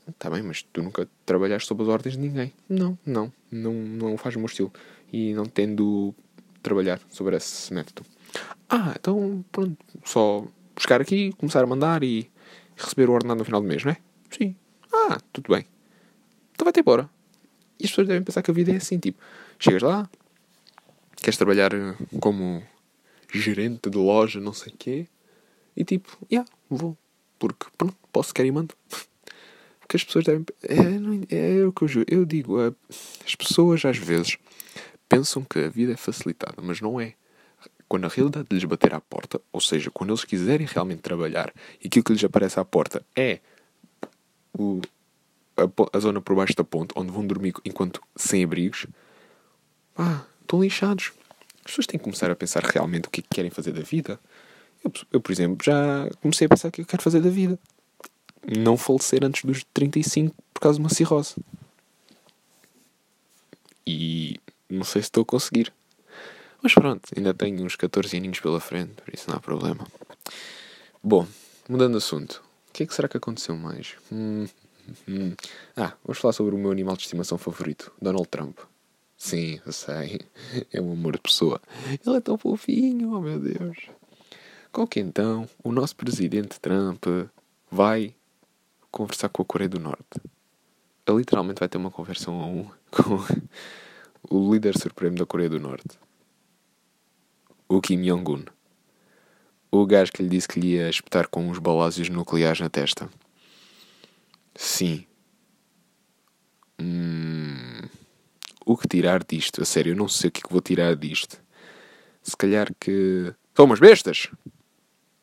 Está 0.09 0.31
bem, 0.31 0.43
mas 0.43 0.63
tu 0.63 0.83
nunca 0.83 1.09
trabalhaste 1.25 1.69
sob 1.69 1.83
as 1.83 1.89
ordens 1.89 2.15
de 2.15 2.21
ninguém. 2.21 2.53
Não, 2.69 2.97
não, 3.05 3.33
não, 3.51 3.73
não 3.73 4.17
faz 4.17 4.35
o 4.35 4.39
meu 4.39 4.47
estilo 4.47 4.73
e 5.13 5.33
não 5.35 5.45
tendo 5.45 6.15
trabalhar 6.63 7.01
sobre 7.09 7.37
esse 7.37 7.73
método. 7.73 8.07
Ah, 8.69 8.95
então 8.99 9.45
pronto, 9.53 9.77
só 10.05 10.45
buscar 10.75 11.01
aqui, 11.01 11.33
começar 11.35 11.63
a 11.63 11.67
mandar 11.67 12.03
e 12.03 12.31
receber 12.77 13.09
o 13.09 13.13
ordenado 13.13 13.39
no 13.39 13.45
final 13.45 13.61
do 13.61 13.67
mês, 13.67 13.85
não 13.85 13.93
é? 13.93 13.97
Sim. 14.31 14.57
Ah, 14.93 15.19
tudo 15.33 15.53
bem. 15.53 15.67
Então 16.53 16.65
vai-te 16.65 16.81
embora. 16.81 17.09
E 17.79 17.85
as 17.85 17.91
pessoas 17.91 18.09
devem 18.09 18.23
pensar 18.23 18.43
que 18.43 18.51
a 18.51 18.55
vida 18.55 18.73
é 18.73 18.77
assim, 18.77 18.99
tipo, 18.99 19.21
chegas 19.59 19.83
lá, 19.83 20.09
queres 21.17 21.37
trabalhar 21.37 21.71
como 22.21 22.63
gerente 23.33 23.91
de 23.91 23.99
loja, 23.99 24.41
não 24.41 24.53
sei 24.53 24.73
o 24.73 24.77
quê, 24.77 25.07
e 25.77 25.85
tipo, 25.85 26.17
já, 26.23 26.39
yeah, 26.39 26.51
vou. 26.71 26.97
Porque, 27.39 27.67
pronto, 27.77 27.95
posso, 28.11 28.33
quer 28.33 28.47
e 28.47 28.51
mando. 28.51 28.75
Porque 29.81 29.99
as 29.99 30.05
pessoas 30.05 30.25
devem. 30.25 30.45
É, 30.63 31.35
é, 31.35 31.59
é 31.59 31.65
o 31.67 31.73
que 31.73 31.83
eu. 31.85 32.05
Eu 32.09 32.25
digo, 32.25 32.57
as 33.25 33.35
pessoas 33.37 33.85
às 33.85 33.99
vezes 33.99 34.39
pensam 35.09 35.45
que 35.45 35.59
a 35.59 35.69
vida 35.69 35.93
é 35.93 35.97
facilitada, 35.97 36.61
mas 36.63 36.81
não 36.81 37.01
é. 37.01 37.15
Quando 37.89 38.05
a 38.05 38.09
realidade 38.09 38.49
lhes 38.51 38.65
bater 38.65 38.95
à 38.95 39.01
porta, 39.01 39.41
ou 39.53 39.61
seja, 39.61 39.91
quando 39.91 40.11
eles 40.11 40.25
quiserem 40.25 40.67
realmente 40.67 41.03
trabalhar 41.03 41.53
e 41.81 41.87
aquilo 41.87 42.05
que 42.05 42.13
lhes 42.13 42.25
aparece 42.25 42.59
à 42.59 42.65
porta 42.65 43.05
é 43.15 43.39
o, 44.53 44.81
a, 45.57 45.97
a, 45.97 46.01
zona 46.01 46.21
por 46.21 46.35
baixo 46.35 46.57
da 46.57 46.65
ponte 46.65 46.93
onde 46.97 47.13
vão 47.13 47.27
dormir 47.27 47.55
enquanto 47.65 48.01
sem 48.17 48.43
abrigos, 48.43 48.87
ah, 49.97 50.25
estão 50.43 50.61
lixados. 50.61 51.13
As 51.65 51.71
pessoas 51.71 51.87
têm 51.87 51.99
que 51.99 52.05
começar 52.05 52.31
a 52.31 52.37
pensar 52.37 52.63
realmente 52.65 53.09
o 53.09 53.11
que, 53.11 53.21
é 53.21 53.23
que 53.23 53.29
querem 53.35 53.51
fazer 53.51 53.73
da 53.73 53.83
vida. 53.83 54.19
Eu, 54.85 54.93
eu, 55.13 55.21
por 55.21 55.33
exemplo, 55.33 55.59
já 55.65 56.09
comecei 56.21 56.47
a 56.47 56.49
pensar 56.49 56.69
o 56.69 56.73
que 56.73 56.81
eu 56.81 56.87
quero 56.87 57.03
fazer 57.03 57.21
da 57.21 57.31
vida. 57.31 57.59
Não 58.57 58.77
falecer 58.77 59.25
antes 59.25 59.45
dos 59.45 59.65
35 59.73 60.35
por 60.55 60.61
causa 60.61 60.79
de 60.79 60.83
uma 60.83 60.91
cirrose. 60.91 61.35
E 63.87 64.41
não 64.69 64.76
sei 64.87 65.03
se 65.03 65.09
estou 65.09 65.23
a 65.23 65.27
conseguir. 65.27 65.73
Mas 66.63 66.73
pronto, 66.75 67.09
ainda 67.15 67.35
tenho 67.35 67.63
uns 67.63 67.77
14 67.77 68.17
aninhos 68.17 68.41
pela 68.41 68.59
frente, 68.59 68.95
por 69.03 69.13
isso 69.13 69.29
não 69.29 69.37
há 69.37 69.41
problema. 69.41 69.87
Bom, 71.03 71.27
mudando 71.69 71.93
de 71.93 71.99
assunto. 71.99 72.43
O 72.69 72.73
que 72.73 72.83
é 72.83 72.87
que 72.87 72.95
será 72.95 73.09
que 73.09 73.17
aconteceu 73.17 73.57
mais? 73.57 73.95
Hum, 74.11 74.47
hum. 75.09 75.35
Ah, 75.77 75.93
vamos 76.05 76.19
falar 76.19 76.33
sobre 76.33 76.55
o 76.55 76.59
meu 76.59 76.71
animal 76.71 76.97
de 76.97 77.03
estimação 77.03 77.39
favorito, 77.39 77.93
Donald 78.01 78.27
Trump. 78.29 78.59
Sim, 79.17 79.61
eu 79.65 79.73
sei. 79.73 80.21
É 80.73 80.81
um 80.81 80.93
amor 80.93 81.13
de 81.13 81.23
pessoa. 81.23 81.61
Ele 82.05 82.17
é 82.17 82.21
tão 82.21 82.37
fofinho, 82.37 83.13
oh 83.15 83.21
meu 83.21 83.39
Deus. 83.39 83.77
Qual 84.73 84.87
que 84.87 85.01
então 85.01 85.49
o 85.65 85.73
nosso 85.73 85.97
presidente 85.97 86.61
Trump 86.61 87.05
vai 87.71 88.15
conversar 88.91 89.29
com 89.31 89.43
a 89.43 89.45
Coreia 89.45 89.69
do 89.69 89.81
Norte? 89.81 90.21
Ele 91.07 91.19
literalmente 91.19 91.61
vai 91.61 91.69
ter 91.69 91.79
uma 91.79 91.91
conversa 91.91 92.31
um 92.31 92.43
a 92.43 92.47
um 92.47 92.71
com 92.91 93.25
o 94.31 94.53
líder 94.53 94.79
supremo 94.79 95.17
da 95.17 95.27
Coreia 95.27 95.51
do 95.51 95.61
Norte, 95.61 95.99
o 97.69 97.81
Kim 97.81 98.03
Jong-un, 98.03 98.45
o 99.71 99.87
gajo 99.87 100.13
que 100.13 100.23
lhe 100.23 100.29
disse 100.29 100.49
que 100.49 100.61
lhe 100.61 100.75
ia 100.75 100.89
espetar 100.89 101.29
com 101.29 101.49
uns 101.49 101.59
balásios 101.59 102.09
nucleares 102.09 102.61
na 102.61 102.69
testa. 102.71 103.09
Sim. 104.55 105.07
Hum, 106.81 107.83
o 108.65 108.77
que 108.77 108.89
tirar 108.89 109.25
disto? 109.25 109.63
A 109.63 109.65
sério, 109.65 109.93
eu 109.93 109.97
não 109.97 110.09
sei 110.09 110.29
o 110.29 110.33
que, 110.33 110.41
é 110.41 110.43
que 110.43 110.53
vou 110.53 110.61
tirar 110.61 110.95
disto. 110.97 111.41
Se 112.23 112.37
calhar 112.37 112.73
que. 112.81 113.35
São 113.55 113.65
umas 113.65 113.81
bestas! 113.81 114.29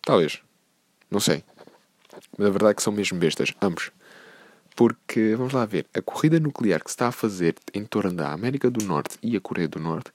Talvez. 0.02 0.42
Não 1.10 1.20
sei. 1.20 1.44
Mas 2.38 2.48
a 2.48 2.50
verdade 2.50 2.72
é 2.72 2.74
que 2.76 2.84
são 2.84 2.94
mesmo 2.94 3.18
bestas, 3.20 3.54
ambos. 3.62 3.92
Porque, 4.76 5.36
vamos 5.36 5.54
lá 5.54 5.66
ver, 5.66 5.86
a 5.94 6.02
corrida 6.02 6.40
nuclear 6.40 6.84
que 6.84 6.90
se 6.90 6.96
está 6.96 7.08
a 7.08 7.12
fazer 7.12 7.56
em 7.74 7.86
torno 7.86 8.14
da 8.14 8.32
América 8.32 8.70
do 8.70 8.84
Norte 8.86 9.18
e 9.22 9.36
a 9.38 9.42
Coreia 9.42 9.68
do 9.68 9.80
Norte 9.80 10.12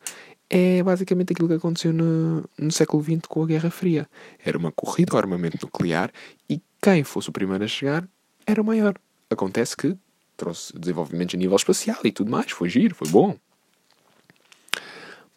é 0.50 0.82
basicamente 0.82 1.32
aquilo 1.32 1.48
que 1.48 1.54
aconteceu 1.54 1.92
no, 1.92 2.44
no 2.58 2.72
século 2.72 3.02
XX 3.02 3.20
com 3.28 3.42
a 3.42 3.46
Guerra 3.46 3.70
Fria. 3.70 4.08
Era 4.44 4.56
uma 4.56 4.72
corrida 4.72 5.12
ao 5.12 5.18
armamento 5.18 5.58
nuclear 5.62 6.10
e 6.48 6.60
quem 6.82 7.04
fosse 7.04 7.28
o 7.28 7.32
primeiro 7.32 7.64
a 7.64 7.68
chegar 7.68 8.08
era 8.46 8.60
o 8.60 8.64
maior. 8.64 8.94
Acontece 9.30 9.76
que 9.76 9.96
trouxe 10.36 10.72
desenvolvimentos 10.78 11.34
a 11.34 11.38
nível 11.38 11.56
espacial 11.56 11.98
e 12.04 12.12
tudo 12.12 12.30
mais, 12.30 12.50
foi 12.50 12.68
giro, 12.68 12.94
foi 12.94 13.08
bom. 13.08 13.36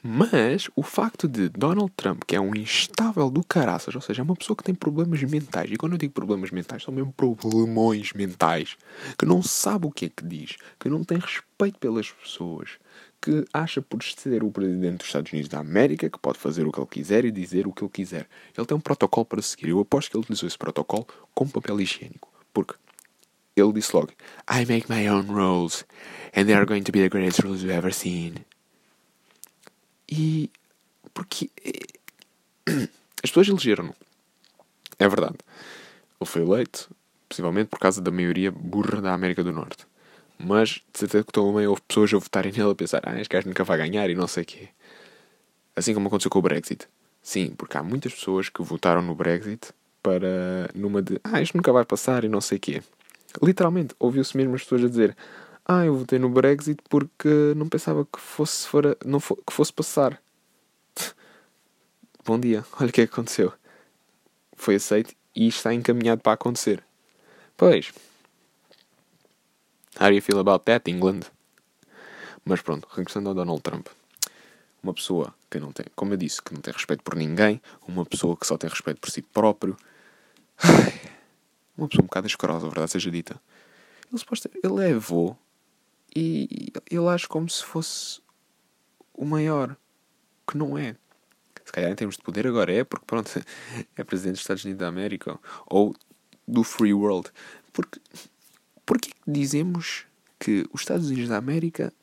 Mas 0.04 0.68
o 0.76 0.82
facto 0.82 1.28
de 1.28 1.48
Donald 1.50 1.92
Trump, 1.96 2.24
que 2.26 2.36
é 2.36 2.42
um 2.42 2.56
instável 2.56 3.30
do 3.30 3.44
caraças, 3.44 3.94
ou 3.94 4.02
seja, 4.02 4.22
é 4.22 4.24
uma 4.24 4.36
pessoa 4.36 4.58
que 4.58 4.64
tem 4.64 4.74
problemas 4.74 5.22
mentais, 5.22 5.70
e 5.72 5.76
quando 5.76 5.92
eu 5.92 5.98
digo 6.00 6.12
problemas 6.12 6.50
mentais, 6.50 6.82
são 6.82 6.92
mesmo 6.92 7.14
problemões 7.14 8.12
mentais, 8.14 8.78
que 9.16 9.28
não 9.28 9.44
sabe 9.44 9.86
o 9.86 9.92
que 9.92 10.06
é 10.06 10.10
que 10.10 10.26
diz, 10.26 10.58
que 10.80 10.90
não 10.90 11.04
tem 11.04 11.20
respeito 11.20 11.78
pelas 11.78 12.10
pessoas, 12.10 12.80
que 13.22 13.46
acha 13.54 13.80
por 13.80 14.02
ser 14.02 14.44
o 14.44 14.50
presidente 14.50 14.98
dos 14.98 15.08
Estados 15.08 15.32
Unidos 15.32 15.50
da 15.50 15.60
América 15.60 16.10
que 16.10 16.18
pode 16.18 16.40
fazer 16.40 16.66
o 16.66 16.72
que 16.72 16.80
ele 16.80 16.88
quiser 16.88 17.24
e 17.24 17.32
dizer 17.32 17.68
o 17.68 17.72
que 17.72 17.84
ele 17.84 17.92
quiser. 17.92 18.28
Ele 18.58 18.66
tem 18.66 18.76
um 18.76 18.82
protocolo 18.82 19.26
para 19.26 19.42
seguir. 19.44 19.70
Eu 19.70 19.80
aposto 19.80 20.10
que 20.10 20.18
ele 20.18 20.24
utilizou 20.24 20.48
esse 20.48 20.58
protocolo 20.58 21.06
com 21.36 21.48
papel 21.48 21.80
higiênico. 21.80 22.28
Porque 22.52 22.74
ele 23.56 23.74
disse 23.74 23.96
logo: 23.96 24.12
I 24.50 24.66
make 24.66 24.90
my 24.90 25.08
own 25.08 25.28
rules, 25.28 25.86
and 26.36 26.46
they 26.46 26.56
are 26.56 26.66
going 26.66 26.82
to 26.82 26.92
be 26.92 27.00
the 27.00 27.10
greatest 27.10 27.44
rules 27.44 27.62
you've 27.62 27.72
ever 27.72 27.94
seen. 27.94 28.44
E. 30.12 30.50
Porque. 31.14 31.50
Eh, 31.64 31.80
as 33.24 33.30
pessoas 33.30 33.48
elegeram-no. 33.48 33.96
É 35.00 35.08
verdade. 35.08 35.38
Ele 36.20 36.30
foi 36.30 36.42
eleito, 36.44 36.90
possivelmente 37.28 37.70
por 37.70 37.80
causa 37.80 38.02
da 38.02 38.12
maioria 38.12 38.52
burra 38.52 39.02
da 39.02 39.14
América 39.14 39.44
do 39.44 39.52
Norte. 39.52 39.88
Mas, 40.38 40.82
de 40.92 41.00
certeza 41.00 41.24
que 41.24 41.32
também 41.32 41.68
houve 41.68 41.82
pessoas 41.88 42.14
a 42.14 42.18
votarem 42.18 42.52
nele 42.52 42.72
a 42.72 42.76
pensar: 42.76 43.02
ah, 43.06 43.20
este 43.20 43.32
gajo 43.32 43.48
nunca 43.48 43.64
vai 43.64 43.78
ganhar 43.78 44.10
e 44.10 44.16
não 44.16 44.28
sei 44.28 44.44
o 44.44 44.46
quê. 44.46 44.70
Assim 45.76 45.94
como 45.94 46.08
aconteceu 46.08 46.30
com 46.30 46.40
o 46.40 46.42
Brexit. 46.42 46.88
Sim, 47.24 47.54
porque 47.58 47.78
há 47.78 47.84
muitas 47.84 48.14
pessoas 48.14 48.50
que 48.50 48.62
votaram 48.62 49.02
no 49.02 49.16
Brexit 49.16 49.72
para. 50.04 50.70
numa 50.76 51.02
de. 51.02 51.20
ah, 51.24 51.42
isto 51.42 51.56
nunca 51.56 51.72
vai 51.72 51.86
passar 51.86 52.24
e 52.24 52.28
não 52.28 52.42
sei 52.42 52.58
o 52.58 52.62
quê. 52.62 52.84
Literalmente, 53.42 53.96
ouviu-se 54.00 54.36
mesmo 54.36 54.56
as 54.56 54.64
pessoas 54.64 54.84
a 54.84 54.88
dizer 54.88 55.16
ah, 55.72 55.86
eu 55.86 55.96
votei 55.96 56.20
no 56.20 56.30
Brexit 56.30 56.82
porque 56.90 57.54
não 57.56 57.70
pensava 57.70 58.06
que 58.06 58.20
fosse, 58.20 58.68
fora, 58.68 58.98
não 59.06 59.22
fo 59.22 59.38
que 59.38 59.54
fosse 59.54 59.72
passar. 59.72 60.22
Bom 62.26 62.38
dia, 62.38 62.66
olha 62.78 62.90
o 62.90 62.92
que 62.92 63.02
é 63.02 63.08
que 63.08 63.14
aconteceu. 63.14 63.54
Foi 64.54 64.76
aceito 64.76 65.16
e 65.34 65.48
está 65.48 65.74
encaminhado 65.74 66.22
para 66.22 66.34
acontecer. 66.34 66.84
Pois. 67.56 67.94
How 69.98 70.08
do 70.08 70.14
you 70.14 70.22
feel 70.22 70.40
about 70.40 70.66
that, 70.66 70.92
England? 70.92 71.22
Mas 72.44 72.62
pronto, 72.62 72.88
regressando 72.92 73.30
ao 73.30 73.36
Donald 73.36 73.62
Trump. 73.62 73.88
Uma 74.84 74.94
pessoa 74.94 75.34
que 75.50 75.58
não 75.58 75.72
tem, 75.72 75.86
como 75.96 76.14
eu 76.14 76.18
disse, 76.18 76.42
que 76.42 76.54
não 76.54 76.60
tem 76.60 76.74
respeito 76.74 77.02
por 77.02 77.16
ninguém, 77.16 77.62
uma 77.88 78.06
pessoa 78.06 78.36
que 78.36 78.46
só 78.46 78.58
tem 78.58 78.70
respeito 78.70 79.00
por 79.00 79.10
si 79.10 79.22
próprio. 79.22 79.78
Uma 81.78 81.88
pessoa 81.88 82.04
um 82.04 82.08
bocado 82.08 82.28
escrosa, 82.28 82.68
a 82.68 82.70
verdade 82.70 82.92
seja 82.92 83.10
dita. 83.10 83.42
Ele, 84.12 84.22
ele 84.64 84.92
é 84.92 84.94
avô 84.94 85.36
e 86.16 86.72
ele 86.90 87.08
age 87.08 87.28
como 87.28 87.50
se 87.50 87.64
fosse 87.64 88.22
o 89.14 89.26
maior, 89.26 89.78
que 90.48 90.58
não 90.58 90.78
é. 90.78 90.96
Se 91.64 91.72
calhar 91.72 91.92
em 91.92 91.96
termos 91.96 92.18
de 92.18 92.24
poder 92.24 92.48
agora 92.48 92.74
é, 92.74 92.84
porque 92.84 93.06
pronto, 93.06 93.32
é 93.96 94.04
presidente 94.04 94.34
dos 94.34 94.42
Estados 94.42 94.66
Unidos 94.66 94.80
da 94.80 94.88
América 94.88 95.40
ou 95.68 95.96
do 96.48 96.64
Free 96.64 96.94
World. 96.94 97.30
Porque, 97.72 98.00
porque 98.86 99.12
dizemos 99.26 100.06
que 100.38 100.66
os 100.74 100.82
Estados 100.82 101.10
Unidos 101.10 101.30
da 101.30 101.38
América, 101.38 101.94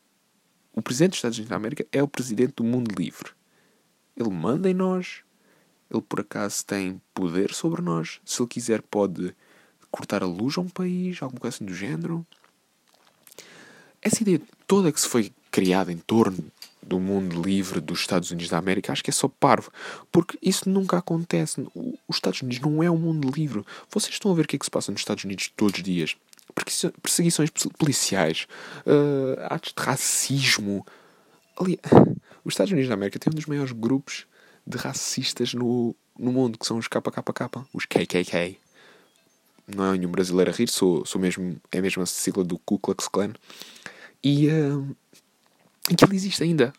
o 0.72 0.80
presidente 0.80 1.10
dos 1.10 1.18
Estados 1.18 1.38
Unidos 1.38 1.50
da 1.50 1.56
América 1.56 1.86
é 1.92 2.02
o 2.02 2.08
presidente 2.08 2.54
do 2.56 2.64
mundo 2.64 2.94
livre. 2.98 3.32
Ele 4.16 4.30
manda 4.30 4.70
em 4.70 4.74
nós, 4.74 5.22
ele 5.90 6.02
por 6.02 6.20
acaso 6.20 6.64
tem 6.64 7.00
poder 7.12 7.52
sobre 7.52 7.82
nós. 7.82 8.20
Se 8.24 8.40
ele 8.40 8.48
quiser, 8.48 8.80
pode 8.82 9.34
cortar 9.90 10.22
a 10.22 10.26
luz 10.26 10.56
a 10.56 10.60
um 10.60 10.68
país, 10.68 11.20
alguma 11.22 11.40
coisa 11.40 11.56
assim 11.56 11.64
do 11.64 11.74
género 11.74 12.26
essa 14.02 14.22
ideia 14.22 14.40
toda 14.66 14.92
que 14.92 15.00
se 15.00 15.08
foi 15.08 15.32
criada 15.50 15.92
em 15.92 15.96
torno 15.96 16.44
do 16.82 16.98
mundo 16.98 17.42
livre 17.42 17.80
dos 17.80 18.00
Estados 18.00 18.30
Unidos 18.30 18.50
da 18.50 18.56
América, 18.56 18.92
acho 18.92 19.04
que 19.04 19.10
é 19.10 19.12
só 19.12 19.28
parvo. 19.28 19.70
Porque 20.10 20.38
isso 20.40 20.68
nunca 20.68 20.96
acontece. 20.96 21.66
Os 21.74 22.16
Estados 22.16 22.40
Unidos 22.40 22.60
não 22.60 22.82
é 22.82 22.90
um 22.90 22.96
mundo 22.96 23.30
livre. 23.30 23.62
Vocês 23.90 24.14
estão 24.14 24.30
a 24.30 24.34
ver 24.34 24.46
o 24.46 24.48
que 24.48 24.56
é 24.56 24.58
que 24.58 24.64
se 24.64 24.70
passa 24.70 24.90
nos 24.90 25.02
Estados 25.02 25.24
Unidos 25.24 25.52
todos 25.54 25.76
os 25.76 25.82
dias. 25.82 26.16
Perseguições 27.02 27.50
policiais, 27.76 28.46
uh, 28.86 29.38
atos 29.50 29.74
de 29.76 29.82
racismo. 29.82 30.84
Ali, 31.60 31.78
os 32.42 32.54
Estados 32.54 32.72
Unidos 32.72 32.88
da 32.88 32.94
América 32.94 33.18
têm 33.18 33.30
um 33.30 33.36
dos 33.36 33.46
maiores 33.46 33.72
grupos 33.72 34.26
de 34.66 34.78
racistas 34.78 35.52
no, 35.54 35.94
no 36.18 36.32
mundo, 36.32 36.58
que 36.58 36.66
são 36.66 36.78
os 36.78 36.88
KKK, 36.88 37.66
os 37.72 37.84
KKK. 37.84 38.58
Não 39.66 39.92
é 39.92 39.98
nenhum 39.98 40.10
brasileiro 40.10 40.50
a 40.50 40.54
rir, 40.54 40.68
sou, 40.68 41.04
sou 41.04 41.20
mesmo, 41.20 41.60
é 41.70 41.80
mesmo 41.80 42.02
a 42.02 42.06
sigla 42.06 42.42
do 42.42 42.58
Ku 42.58 42.78
Klux 42.78 43.06
Klan. 43.08 43.34
E 44.22 44.48
uh, 44.48 44.96
que 45.96 46.04
ele 46.04 46.16
existe 46.16 46.42
ainda. 46.42 46.72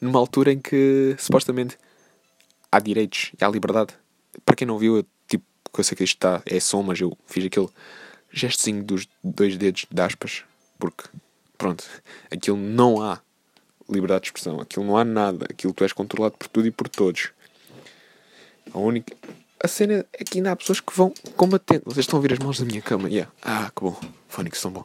Numa 0.00 0.18
altura 0.18 0.52
em 0.52 0.58
que 0.58 1.14
supostamente 1.18 1.78
há 2.70 2.78
direitos 2.78 3.32
e 3.40 3.44
há 3.44 3.48
liberdade. 3.48 3.94
Para 4.44 4.56
quem 4.56 4.66
não 4.66 4.78
viu, 4.78 4.96
eu, 4.96 5.06
tipo, 5.28 5.44
eu 5.76 5.84
sei 5.84 5.96
que 5.96 6.04
isto 6.04 6.16
está, 6.16 6.42
é 6.46 6.58
som, 6.60 6.82
mas 6.82 7.00
eu 7.00 7.16
fiz 7.26 7.44
aquele 7.44 7.68
gestozinho 8.32 8.82
dos 8.82 9.08
dois 9.22 9.56
dedos 9.56 9.86
de 9.90 10.02
aspas. 10.02 10.44
Porque, 10.78 11.04
pronto, 11.58 11.84
aquilo 12.30 12.56
não 12.56 13.02
há 13.02 13.20
liberdade 13.88 14.22
de 14.22 14.28
expressão. 14.28 14.60
Aquilo 14.60 14.86
não 14.86 14.96
há 14.96 15.04
nada. 15.04 15.46
Aquilo 15.50 15.72
tu 15.72 15.84
és 15.84 15.92
controlado 15.92 16.36
por 16.36 16.48
tudo 16.48 16.66
e 16.66 16.70
por 16.70 16.88
todos. 16.88 17.30
A 18.72 18.78
única. 18.78 19.14
A 19.62 19.68
cena 19.68 20.06
é 20.12 20.24
que 20.24 20.38
ainda 20.38 20.52
há 20.52 20.56
pessoas 20.56 20.80
que 20.80 20.96
vão 20.96 21.12
combatendo. 21.36 21.82
Vocês 21.84 22.04
estão 22.04 22.16
a 22.16 22.20
ouvir 22.20 22.32
as 22.32 22.38
mãos 22.38 22.58
da 22.58 22.64
minha 22.64 22.80
cama. 22.80 23.08
Yeah. 23.08 23.30
Ah, 23.42 23.70
que 23.74 23.82
bom. 23.82 23.98
Fónicos 24.28 24.60
são 24.60 24.70
bom. 24.70 24.84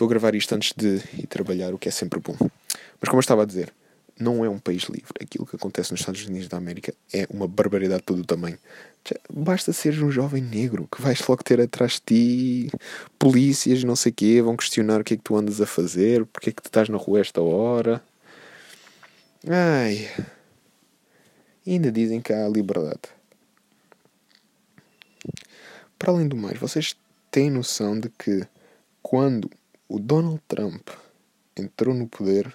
Estou 0.00 0.08
a 0.08 0.12
gravar 0.12 0.34
isto 0.34 0.54
antes 0.54 0.72
de 0.74 1.02
ir 1.12 1.26
trabalhar, 1.26 1.74
o 1.74 1.78
que 1.78 1.86
é 1.86 1.92
sempre 1.92 2.18
bom. 2.20 2.34
Mas 2.40 3.10
como 3.10 3.18
eu 3.18 3.20
estava 3.20 3.42
a 3.42 3.44
dizer, 3.44 3.70
não 4.18 4.42
é 4.42 4.48
um 4.48 4.58
país 4.58 4.84
livre. 4.84 5.12
Aquilo 5.20 5.44
que 5.44 5.56
acontece 5.56 5.90
nos 5.92 6.00
Estados 6.00 6.24
Unidos 6.24 6.48
da 6.48 6.56
América 6.56 6.94
é 7.12 7.26
uma 7.28 7.46
barbaridade 7.46 8.00
de 8.00 8.06
todo 8.06 8.20
o 8.20 8.24
tamanho. 8.24 8.56
Basta 9.30 9.74
seres 9.74 10.00
um 10.00 10.10
jovem 10.10 10.42
negro 10.42 10.88
que 10.90 11.02
vais 11.02 11.20
logo 11.28 11.44
ter 11.44 11.60
atrás 11.60 11.96
de 11.96 12.00
ti 12.00 12.72
polícias, 13.18 13.84
não 13.84 13.94
sei 13.94 14.10
o 14.10 14.14
quê, 14.14 14.40
vão 14.40 14.56
questionar 14.56 15.02
o 15.02 15.04
que 15.04 15.12
é 15.12 15.16
que 15.18 15.22
tu 15.22 15.36
andas 15.36 15.60
a 15.60 15.66
fazer, 15.66 16.24
porque 16.24 16.48
é 16.48 16.52
que 16.54 16.62
tu 16.62 16.68
estás 16.68 16.88
na 16.88 16.96
rua 16.96 17.20
esta 17.20 17.42
hora. 17.42 18.02
Ai. 19.46 20.10
Ainda 21.66 21.92
dizem 21.92 22.22
que 22.22 22.32
há 22.32 22.48
liberdade. 22.48 23.02
Para 25.98 26.10
além 26.10 26.26
do 26.26 26.36
mais, 26.36 26.58
vocês 26.58 26.96
têm 27.30 27.50
noção 27.50 28.00
de 28.00 28.08
que 28.08 28.46
quando 29.02 29.50
o 29.90 29.98
Donald 29.98 30.40
Trump 30.46 30.88
entrou 31.56 31.92
no 31.92 32.06
poder, 32.06 32.54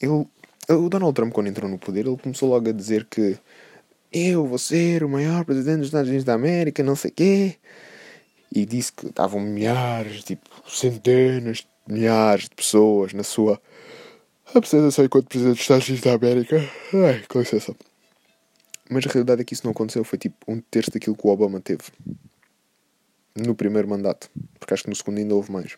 ele, 0.00 0.26
o 0.70 0.88
Donald 0.88 1.14
Trump, 1.14 1.32
quando 1.34 1.48
entrou 1.48 1.70
no 1.70 1.78
poder, 1.78 2.06
ele 2.06 2.16
começou 2.16 2.48
logo 2.48 2.66
a 2.70 2.72
dizer 2.72 3.04
que 3.04 3.38
eu 4.10 4.46
vou 4.46 4.56
ser 4.56 5.04
o 5.04 5.08
maior 5.08 5.44
presidente 5.44 5.80
dos 5.80 5.88
Estados 5.88 6.08
Unidos 6.08 6.24
da 6.24 6.32
América, 6.32 6.82
não 6.82 6.96
sei 6.96 7.10
quê. 7.10 7.56
E 8.50 8.64
disse 8.64 8.90
que 8.90 9.06
estavam 9.08 9.38
milhares, 9.38 10.24
tipo, 10.24 10.48
centenas 10.66 11.58
de 11.58 11.94
milhares 11.94 12.44
de 12.44 12.54
pessoas 12.54 13.12
na 13.12 13.22
sua 13.22 13.60
apresentação 14.54 15.04
enquanto 15.04 15.28
presidente 15.28 15.56
dos 15.56 15.62
Estados 15.62 15.88
Unidos 15.88 16.04
da 16.04 16.14
América. 16.14 16.56
Ai, 16.94 17.22
com 17.28 17.40
licença. 17.40 17.76
Mas 18.88 19.04
a 19.06 19.10
realidade 19.10 19.42
é 19.42 19.44
que 19.44 19.52
isso 19.52 19.64
não 19.64 19.72
aconteceu. 19.72 20.02
Foi 20.04 20.18
tipo 20.18 20.36
um 20.48 20.58
terço 20.58 20.90
daquilo 20.90 21.16
que 21.16 21.26
o 21.26 21.30
Obama 21.30 21.60
teve 21.60 21.82
no 23.36 23.54
primeiro 23.54 23.88
mandato, 23.88 24.30
porque 24.58 24.74
acho 24.74 24.84
que 24.84 24.90
no 24.90 24.96
segundo 24.96 25.18
ainda 25.18 25.34
houve 25.34 25.52
mais. 25.52 25.76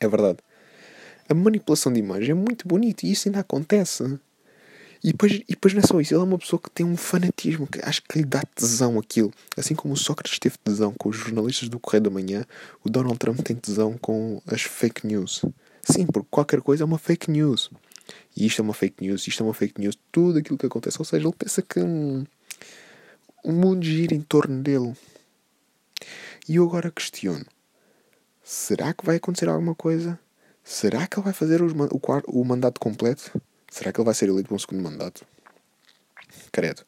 É 0.00 0.08
verdade. 0.08 0.38
A 1.28 1.34
manipulação 1.34 1.92
de 1.92 1.98
imagem 1.98 2.32
é 2.32 2.34
muito 2.34 2.68
bonita 2.68 3.06
e 3.06 3.12
isso 3.12 3.28
ainda 3.28 3.40
acontece. 3.40 4.18
E 5.02 5.08
depois, 5.08 5.32
e 5.32 5.44
depois 5.48 5.74
não 5.74 5.82
é 5.82 5.86
só 5.86 6.00
isso, 6.00 6.14
ele 6.14 6.22
é 6.22 6.24
uma 6.24 6.38
pessoa 6.38 6.58
que 6.58 6.70
tem 6.70 6.86
um 6.86 6.96
fanatismo, 6.96 7.66
que 7.66 7.78
acho 7.82 8.02
que 8.02 8.18
lhe 8.18 8.24
dá 8.24 8.42
tesão 8.54 8.98
aquilo. 8.98 9.30
Assim 9.54 9.74
como 9.74 9.92
o 9.92 9.96
Sócrates 9.96 10.38
teve 10.38 10.56
tesão 10.56 10.94
com 10.96 11.10
os 11.10 11.16
jornalistas 11.16 11.68
do 11.68 11.78
Correio 11.78 12.04
da 12.04 12.10
Manhã, 12.10 12.44
o 12.82 12.88
Donald 12.88 13.18
Trump 13.18 13.38
tem 13.40 13.54
tesão 13.54 13.98
com 13.98 14.40
as 14.46 14.62
fake 14.62 15.06
news. 15.06 15.44
Sim, 15.82 16.06
porque 16.06 16.28
qualquer 16.30 16.62
coisa 16.62 16.84
é 16.84 16.86
uma 16.86 16.96
fake 16.96 17.30
news. 17.30 17.70
E 18.34 18.46
isto 18.46 18.60
é 18.60 18.62
uma 18.62 18.72
fake 18.72 19.04
news, 19.04 19.26
isto 19.26 19.42
é 19.42 19.46
uma 19.46 19.52
fake 19.52 19.78
news, 19.78 19.98
tudo 20.10 20.38
aquilo 20.38 20.56
que 20.56 20.66
acontece. 20.66 20.96
Ou 20.98 21.04
seja, 21.04 21.26
ele 21.26 21.34
pensa 21.36 21.60
que 21.60 21.80
hum, 21.80 22.24
o 23.44 23.52
mundo 23.52 23.84
gira 23.84 24.14
em 24.14 24.22
torno 24.22 24.62
dele. 24.62 24.94
E 26.46 26.56
eu 26.56 26.64
agora 26.64 26.90
questiono: 26.90 27.46
será 28.42 28.92
que 28.92 29.04
vai 29.04 29.16
acontecer 29.16 29.48
alguma 29.48 29.74
coisa? 29.74 30.18
Será 30.62 31.06
que 31.06 31.18
ele 31.18 31.24
vai 31.24 31.32
fazer 31.32 31.62
os, 31.62 31.72
o, 31.72 32.40
o 32.40 32.44
mandato 32.44 32.80
completo? 32.80 33.40
Será 33.70 33.92
que 33.92 34.00
ele 34.00 34.04
vai 34.04 34.14
ser 34.14 34.28
eleito 34.28 34.48
para 34.48 34.56
um 34.56 34.58
segundo 34.58 34.82
mandato? 34.82 35.26
Credo. 36.52 36.82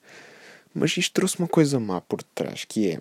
Mas 0.75 0.97
isto 0.97 1.13
trouxe 1.13 1.39
uma 1.39 1.49
coisa 1.49 1.81
má 1.81 2.01
por 2.01 2.23
trás, 2.23 2.65
que 2.65 2.91
é... 2.91 3.01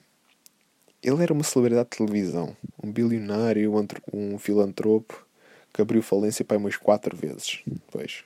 Ele 1.03 1.21
era 1.21 1.33
uma 1.33 1.43
celebridade 1.43 1.89
de 1.91 1.97
televisão. 1.97 2.55
Um 2.81 2.91
bilionário, 2.91 3.73
um 4.11 4.39
filantropo, 4.39 5.25
que 5.73 5.81
abriu 5.81 6.01
falência 6.01 6.43
para 6.43 6.57
umas 6.57 6.77
quatro 6.77 7.15
vezes. 7.15 7.63
Pois. 7.91 8.23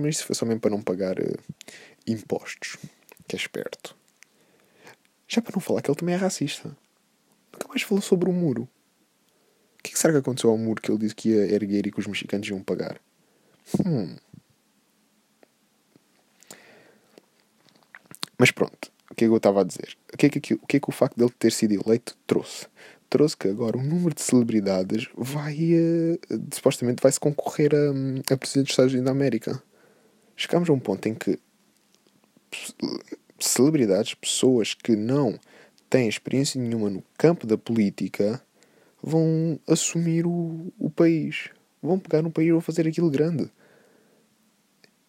Mas 0.00 0.16
isso 0.16 0.26
foi 0.26 0.34
só 0.34 0.44
mesmo 0.44 0.60
para 0.60 0.70
não 0.70 0.82
pagar 0.82 1.20
uh, 1.20 1.38
impostos. 2.06 2.76
Que 3.28 3.36
é 3.36 3.38
esperto. 3.38 3.94
Já 5.28 5.42
para 5.42 5.52
não 5.54 5.60
falar 5.60 5.82
que 5.82 5.90
ele 5.90 5.98
também 5.98 6.14
é 6.14 6.18
racista. 6.18 6.74
Nunca 7.68 7.74
mais 7.74 7.82
falou 7.82 8.00
sobre 8.00 8.30
o 8.30 8.32
muro. 8.32 8.62
O 8.62 9.82
que, 9.82 9.90
é 9.90 9.92
que 9.92 9.98
será 9.98 10.12
que 10.12 10.20
aconteceu 10.20 10.50
ao 10.50 10.56
muro 10.56 10.80
que 10.80 10.90
ele 10.90 10.98
disse 10.98 11.14
que 11.14 11.28
ia 11.28 11.54
erguer 11.54 11.86
e 11.86 11.92
que 11.92 12.00
os 12.00 12.06
mexicanos 12.06 12.48
iam 12.48 12.62
pagar? 12.62 12.98
Hum. 13.84 14.16
Mas 18.38 18.50
pronto, 18.50 18.90
o 19.10 19.14
que 19.14 19.24
é 19.24 19.28
que 19.28 19.32
eu 19.32 19.36
estava 19.36 19.60
a 19.60 19.64
dizer? 19.64 19.96
O 20.12 20.16
que 20.16 20.26
é 20.26 20.28
que, 20.30 20.54
o, 20.54 20.66
que, 20.66 20.76
é 20.78 20.80
que 20.80 20.88
o 20.88 20.92
facto 20.92 21.16
dele 21.16 21.32
ter 21.38 21.52
sido 21.52 21.74
eleito 21.74 22.16
trouxe? 22.26 22.66
Trouxe 23.10 23.36
que 23.36 23.48
agora 23.48 23.76
o 23.76 23.82
número 23.82 24.14
de 24.14 24.22
celebridades 24.22 25.08
vai. 25.14 25.54
Uh, 25.74 26.18
supostamente 26.52 27.02
vai-se 27.02 27.20
concorrer 27.20 27.72
a, 27.74 28.32
a 28.32 28.36
presidente 28.36 28.66
dos 28.66 28.72
Estados 28.72 28.92
Unidos 28.92 29.04
da 29.04 29.12
América. 29.12 29.62
Chegámos 30.36 30.70
a 30.70 30.72
um 30.72 30.78
ponto 30.78 31.06
em 31.06 31.14
que 31.14 31.38
celebridades, 33.38 34.14
pessoas 34.14 34.72
que 34.72 34.96
não 34.96 35.38
têm 35.88 36.08
experiência 36.08 36.60
nenhuma 36.60 36.90
no 36.90 37.02
campo 37.16 37.46
da 37.46 37.56
política, 37.56 38.42
vão 39.02 39.58
assumir 39.66 40.26
o, 40.26 40.72
o 40.78 40.90
país. 40.90 41.50
Vão 41.82 41.98
pegar 41.98 42.22
no 42.22 42.30
país 42.30 42.48
e 42.48 42.52
vão 42.52 42.60
fazer 42.60 42.86
aquilo 42.86 43.10
grande. 43.10 43.50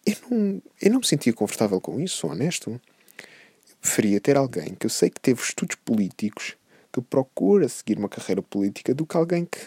Eu 0.06 0.16
não, 0.30 0.62
eu 0.80 0.90
não 0.92 1.00
me 1.00 1.06
sentia 1.06 1.32
confortável 1.32 1.80
com 1.80 2.00
isso, 2.00 2.16
sou 2.16 2.30
honesto. 2.30 2.70
Eu 2.70 3.76
preferia 3.80 4.20
ter 4.20 4.36
alguém 4.36 4.74
que 4.74 4.86
eu 4.86 4.90
sei 4.90 5.10
que 5.10 5.20
teve 5.20 5.40
estudos 5.42 5.76
políticos, 5.76 6.56
que 6.92 7.00
procura 7.00 7.68
seguir 7.68 7.98
uma 7.98 8.08
carreira 8.08 8.42
política, 8.42 8.94
do 8.94 9.06
que 9.06 9.16
alguém 9.16 9.44
que 9.44 9.60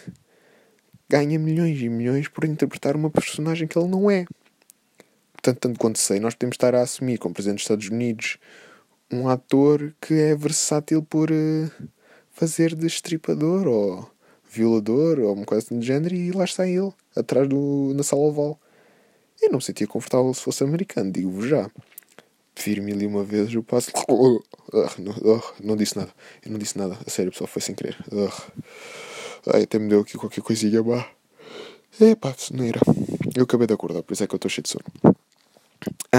ganha 1.08 1.38
milhões 1.38 1.80
e 1.80 1.88
milhões 1.88 2.28
por 2.28 2.44
interpretar 2.44 2.96
uma 2.96 3.10
personagem 3.10 3.68
que 3.68 3.78
ele 3.78 3.88
não 3.88 4.10
é. 4.10 4.24
Portanto, 5.32 5.58
tanto 5.58 5.78
quanto 5.78 5.98
sei, 5.98 6.18
nós 6.18 6.34
podemos 6.34 6.54
estar 6.54 6.74
a 6.74 6.80
assumir 6.80 7.18
como 7.18 7.34
Presidente 7.34 7.56
dos 7.56 7.64
Estados 7.64 7.88
Unidos 7.88 8.38
um 9.10 9.28
ator 9.28 9.94
que 10.00 10.14
é 10.14 10.34
versátil 10.34 11.02
por 11.02 11.30
uh, 11.30 11.70
fazer 12.30 12.74
de 12.74 12.86
estripador 12.86 13.66
ou 13.66 14.10
violador 14.50 15.18
ou 15.20 15.32
uma 15.32 15.44
coisa 15.44 15.66
do 15.70 15.82
género 15.82 16.14
e 16.14 16.30
lá 16.32 16.44
está 16.44 16.66
ele, 16.66 16.92
atrás 17.16 17.48
do, 17.48 17.92
na 17.94 18.02
sala 18.02 18.22
oval. 18.22 18.58
Eu 19.42 19.50
não 19.50 19.58
me 19.58 19.64
sentia 19.64 19.86
confortável 19.86 20.32
se 20.32 20.40
fosse 20.40 20.62
americano, 20.64 21.10
digo-vos 21.10 21.48
já. 21.48 21.70
Prefiro 22.54 22.82
mil 22.82 23.00
e 23.00 23.06
uma 23.06 23.24
vezes 23.24 23.54
o 23.54 23.62
passo. 23.62 23.90
Uh, 24.08 24.42
não, 24.98 25.12
uh, 25.12 25.42
não 25.60 25.76
disse 25.76 25.96
nada. 25.96 26.12
Eu 26.44 26.52
não 26.52 26.58
disse 26.58 26.78
nada. 26.78 26.96
A 27.04 27.10
sério, 27.10 27.32
pessoal, 27.32 27.48
foi 27.48 27.60
sem 27.60 27.74
querer. 27.74 27.96
Ai, 29.52 29.64
até 29.64 29.78
me 29.78 29.88
deu 29.88 30.00
aqui 30.00 30.16
qualquer 30.16 30.40
coisinha 30.40 30.82
má. 30.82 31.04
É 32.00 32.14
pá, 32.14 32.32
soneira. 32.36 32.80
Eu 33.36 33.44
acabei 33.44 33.66
de 33.66 33.74
acordar, 33.74 34.02
por 34.02 34.12
isso 34.12 34.24
é 34.24 34.26
que 34.26 34.34
eu 34.34 34.36
estou 34.36 34.50
cheio 34.50 34.62
de 34.62 34.68
sono. 34.68 35.13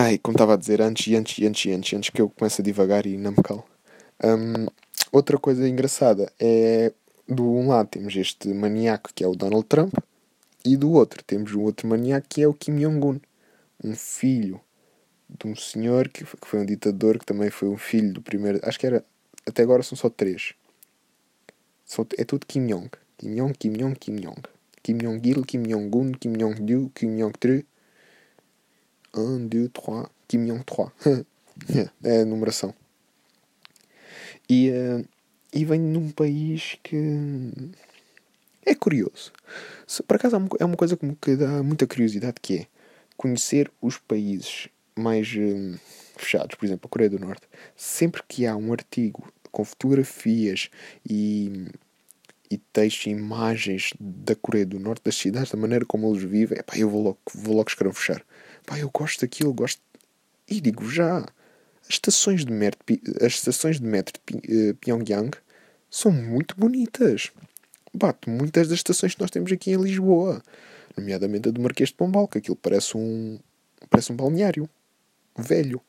Ai, 0.06 0.20
como 0.20 0.36
estava 0.36 0.54
a 0.54 0.56
dizer, 0.56 0.84
antes 0.84 1.08
e 1.08 1.16
antes 1.16 1.36
e 1.40 1.48
antes 1.48 1.74
antes, 1.74 1.94
antes 1.98 2.10
que 2.12 2.22
eu 2.22 2.30
comece 2.30 2.62
a 2.62 2.64
divagar 2.64 3.08
e 3.08 3.18
não 3.18 3.32
me 3.32 3.42
calo. 3.42 3.66
Um, 4.24 4.68
outra 5.12 5.36
coisa 5.40 5.68
engraçada 5.68 6.32
é 6.40 6.94
do 7.28 7.44
um 7.44 7.70
lado 7.70 7.90
temos 7.90 8.16
este 8.16 8.54
maníaco 8.54 9.10
que 9.16 9.24
é 9.24 9.28
o 9.28 9.36
Donald 9.36 9.66
Trump 9.66 9.96
e 10.64 10.78
do 10.78 10.92
outro 10.92 11.24
temos 11.24 11.56
o 11.56 11.62
outro 11.62 11.88
maníaco 11.88 12.28
que 12.30 12.44
é 12.44 12.48
o 12.48 12.54
Kim 12.54 12.76
Jong-un, 12.76 13.20
um 13.84 13.96
filho 13.96 14.62
de 15.28 15.48
um 15.48 15.56
senhor 15.56 16.08
que 16.08 16.24
foi 16.24 16.60
um 16.60 16.66
ditador 16.68 17.18
que 17.18 17.26
também 17.26 17.50
foi 17.50 17.68
um 17.68 17.78
filho 17.78 18.14
do 18.14 18.22
primeiro. 18.22 18.60
Acho 18.62 18.80
que 18.80 18.86
era. 18.86 19.04
Até 19.44 19.64
agora 19.64 19.82
são 19.82 19.98
só 19.98 20.08
três. 20.08 20.54
São, 21.84 22.06
é 22.16 22.24
tudo 22.24 22.46
Kim 22.46 22.68
Jong. 22.68 22.92
Kim 23.18 23.36
Jong, 23.36 23.54
Kim 23.58 23.74
Jong, 23.74 23.96
Kim 23.96 24.16
Jong. 24.18 24.42
Kim 24.84 25.00
Jong-il, 25.00 25.44
Kim 25.46 25.64
Jong-un, 25.64 26.12
Kim 26.12 26.34
Jong-du, 26.34 26.92
Kim 26.94 27.18
Jong-tru. 27.18 27.64
1, 29.16 29.48
2, 29.48 29.70
3. 29.70 30.06
Kim 30.28 30.46
Jong-3. 30.46 31.26
é 32.04 32.22
a 32.22 32.26
numeração. 32.26 32.74
E, 34.50 34.70
uh, 34.72 35.08
e 35.54 35.66
vem 35.66 35.80
num 35.80 36.12
país 36.12 36.78
que 36.84 37.52
é 38.66 38.76
curioso. 38.76 39.32
Por 40.08 40.16
acaso 40.16 40.36
é 40.60 40.66
uma 40.66 40.76
coisa 40.76 40.98
que 40.98 41.06
me 41.06 41.16
dá 41.38 41.64
muita 41.64 41.88
curiosidade 41.88 42.38
que 42.42 42.60
é 42.60 42.68
conhecer 43.16 43.72
os 43.82 43.98
países 43.98 44.68
mais 44.96 45.34
hum, 45.36 45.76
fechados, 46.18 46.56
por 46.56 46.66
exemplo, 46.66 46.88
a 46.88 46.90
Coreia 46.90 47.10
do 47.10 47.20
Norte. 47.20 47.48
Sempre 47.76 48.22
que 48.28 48.46
há 48.46 48.56
um 48.56 48.72
artigo 48.72 49.32
com 49.52 49.64
fotografias 49.64 50.70
e, 51.08 51.68
e 52.50 52.58
textos 52.58 53.08
e 53.08 53.10
imagens 53.12 53.94
da 54.00 54.36
Coreia 54.36 54.66
do 54.66 54.80
Norte, 54.80 55.04
das 55.06 55.16
cidades, 55.16 55.52
da 55.52 55.58
maneira 55.58 55.86
como 55.86 56.12
eles 56.12 56.24
vivem, 56.24 56.58
epá, 56.60 56.78
eu 56.78 56.90
vou 56.90 57.02
logo, 57.02 57.20
vou 57.34 57.56
logo 57.56 57.70
escravuchar. 57.70 58.22
Pá, 58.66 58.80
eu 58.80 58.90
gosto 58.90 59.22
daquilo, 59.22 59.54
gosto. 59.54 59.82
E 60.48 60.62
digo 60.62 60.90
já, 60.90 61.20
as 61.20 61.90
estações 61.90 62.46
de 62.46 62.52
metro, 62.52 62.80
as 63.22 63.34
estações 63.34 63.80
de 63.80 63.86
metro 63.86 64.22
de 64.28 64.70
eh, 64.70 64.74
Pyongyang 64.74 65.32
são 65.90 66.12
muito 66.12 66.56
bonitas. 66.58 67.32
Bato 67.94 68.30
muitas 68.30 68.68
das 68.68 68.80
estações 68.80 69.16
que 69.16 69.22
nós 69.22 69.32
temos 69.32 69.52
aqui 69.52 69.72
em 69.72 69.82
Lisboa, 69.82 70.44
nomeadamente 70.98 71.50
a 71.50 71.52
do 71.52 71.62
Marquês 71.62 71.90
de 71.90 71.96
Pombal, 71.96 72.28
que 72.28 72.38
aquilo 72.38 72.56
parece 72.56 72.98
um, 72.98 73.40
parece 73.90 74.12
um 74.12 74.16
balneário 74.16 74.70
velho 75.38 75.82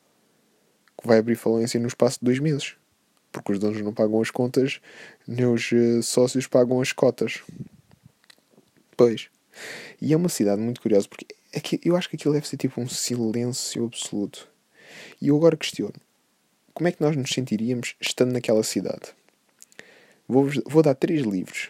que 0.99 1.07
vai 1.07 1.19
abrir 1.19 1.35
falência 1.35 1.79
no 1.79 1.87
espaço 1.87 2.19
de 2.19 2.25
dois 2.25 2.39
meses 2.39 2.75
porque 3.31 3.51
os 3.53 3.59
donos 3.59 3.81
não 3.81 3.93
pagam 3.93 4.21
as 4.21 4.31
contas 4.31 4.79
nem 5.27 5.45
os 5.45 5.71
uh, 5.71 6.01
sócios 6.01 6.47
pagam 6.47 6.81
as 6.81 6.91
cotas. 6.91 7.41
Pois. 8.95 9.29
E 10.01 10.13
é 10.13 10.17
uma 10.17 10.29
cidade 10.29 10.61
muito 10.61 10.81
curiosa 10.81 11.07
porque 11.07 11.25
que 11.25 11.36
eu 11.83 11.95
acho 11.95 12.09
que 12.09 12.15
aquilo 12.15 12.33
deve 12.33 12.47
ser 12.47 12.57
tipo 12.57 12.81
um 12.81 12.87
silêncio 12.87 13.85
absoluto. 13.85 14.47
E 15.21 15.27
eu 15.29 15.37
agora 15.37 15.57
questiono: 15.57 15.95
como 16.73 16.87
é 16.87 16.91
que 16.91 17.01
nós 17.01 17.15
nos 17.15 17.29
sentiríamos 17.29 17.95
estando 17.99 18.33
naquela 18.33 18.63
cidade? 18.63 19.15
Vou, 20.27 20.49
vou 20.65 20.83
dar 20.83 20.93
três 20.95 21.21
livros 21.21 21.69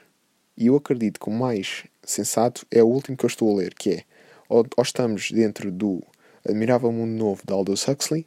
e 0.57 0.65
eu 0.65 0.75
acredito 0.75 1.19
que 1.19 1.29
o 1.29 1.31
mais 1.31 1.85
sensato 2.03 2.65
é 2.71 2.81
o 2.81 2.87
último 2.87 3.15
que 3.15 3.23
eu 3.23 3.29
estou 3.29 3.53
a 3.53 3.57
ler, 3.59 3.75
que 3.75 3.91
é 3.91 4.03
ou, 4.49 4.65
ou 4.75 4.83
estamos 4.83 5.29
dentro 5.31 5.71
do 5.71 6.01
Admirável 6.43 6.91
Mundo 6.91 7.11
Novo 7.11 7.43
de 7.45 7.53
Aldous 7.53 7.87
Huxley, 7.87 8.25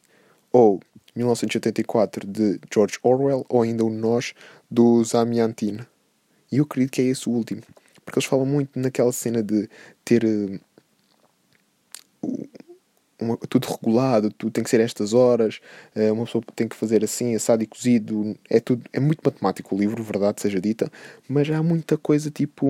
ou 0.53 0.81
1984 1.17 2.27
de 2.27 2.61
George 2.73 2.99
Orwell, 3.03 3.45
ou 3.49 3.63
ainda 3.63 3.85
o 3.85 3.91
Nós 3.91 4.33
do 4.71 5.03
Zamiantin. 5.03 5.81
E 6.53 6.59
eu 6.59 6.65
acredito 6.65 6.93
que 6.93 7.01
é 7.01 7.05
esse 7.07 7.29
o 7.29 7.33
último. 7.33 7.63
Porque 8.05 8.19
eles 8.19 8.29
falam 8.29 8.47
muito 8.47 8.79
naquela 8.79 9.13
cena 9.13 9.43
de 9.43 9.69
ter 10.05 10.25
uh, 10.25 10.61
uma, 13.21 13.37
tudo 13.37 13.69
regulado, 13.69 14.31
tudo 14.31 14.51
tem 14.51 14.65
que 14.65 14.71
ser 14.71 14.81
estas 14.81 15.13
horas, 15.13 15.61
uh, 15.95 16.13
uma 16.13 16.25
pessoa 16.25 16.43
tem 16.55 16.67
que 16.67 16.77
fazer 16.77 17.05
assim, 17.05 17.35
assado 17.35 17.63
e 17.63 17.67
cozido, 17.67 18.37
é 18.49 18.59
tudo, 18.61 18.83
é 18.93 19.01
muito 19.01 19.21
matemático 19.25 19.75
o 19.75 19.79
livro, 19.79 20.03
verdade 20.03 20.41
seja 20.41 20.61
dita, 20.61 20.91
mas 21.29 21.51
há 21.51 21.63
muita 21.63 21.97
coisa 21.97 22.31
tipo 22.31 22.67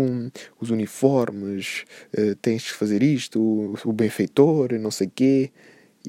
os 0.61 0.71
uniformes, 0.71 1.85
uh, 2.19 2.35
tens 2.37 2.65
que 2.65 2.77
fazer 2.77 3.03
isto, 3.03 3.41
o, 3.41 3.75
o 3.85 3.93
benfeitor, 3.93 4.73
não 4.79 4.91
sei 4.91 5.11
quê. 5.15 5.51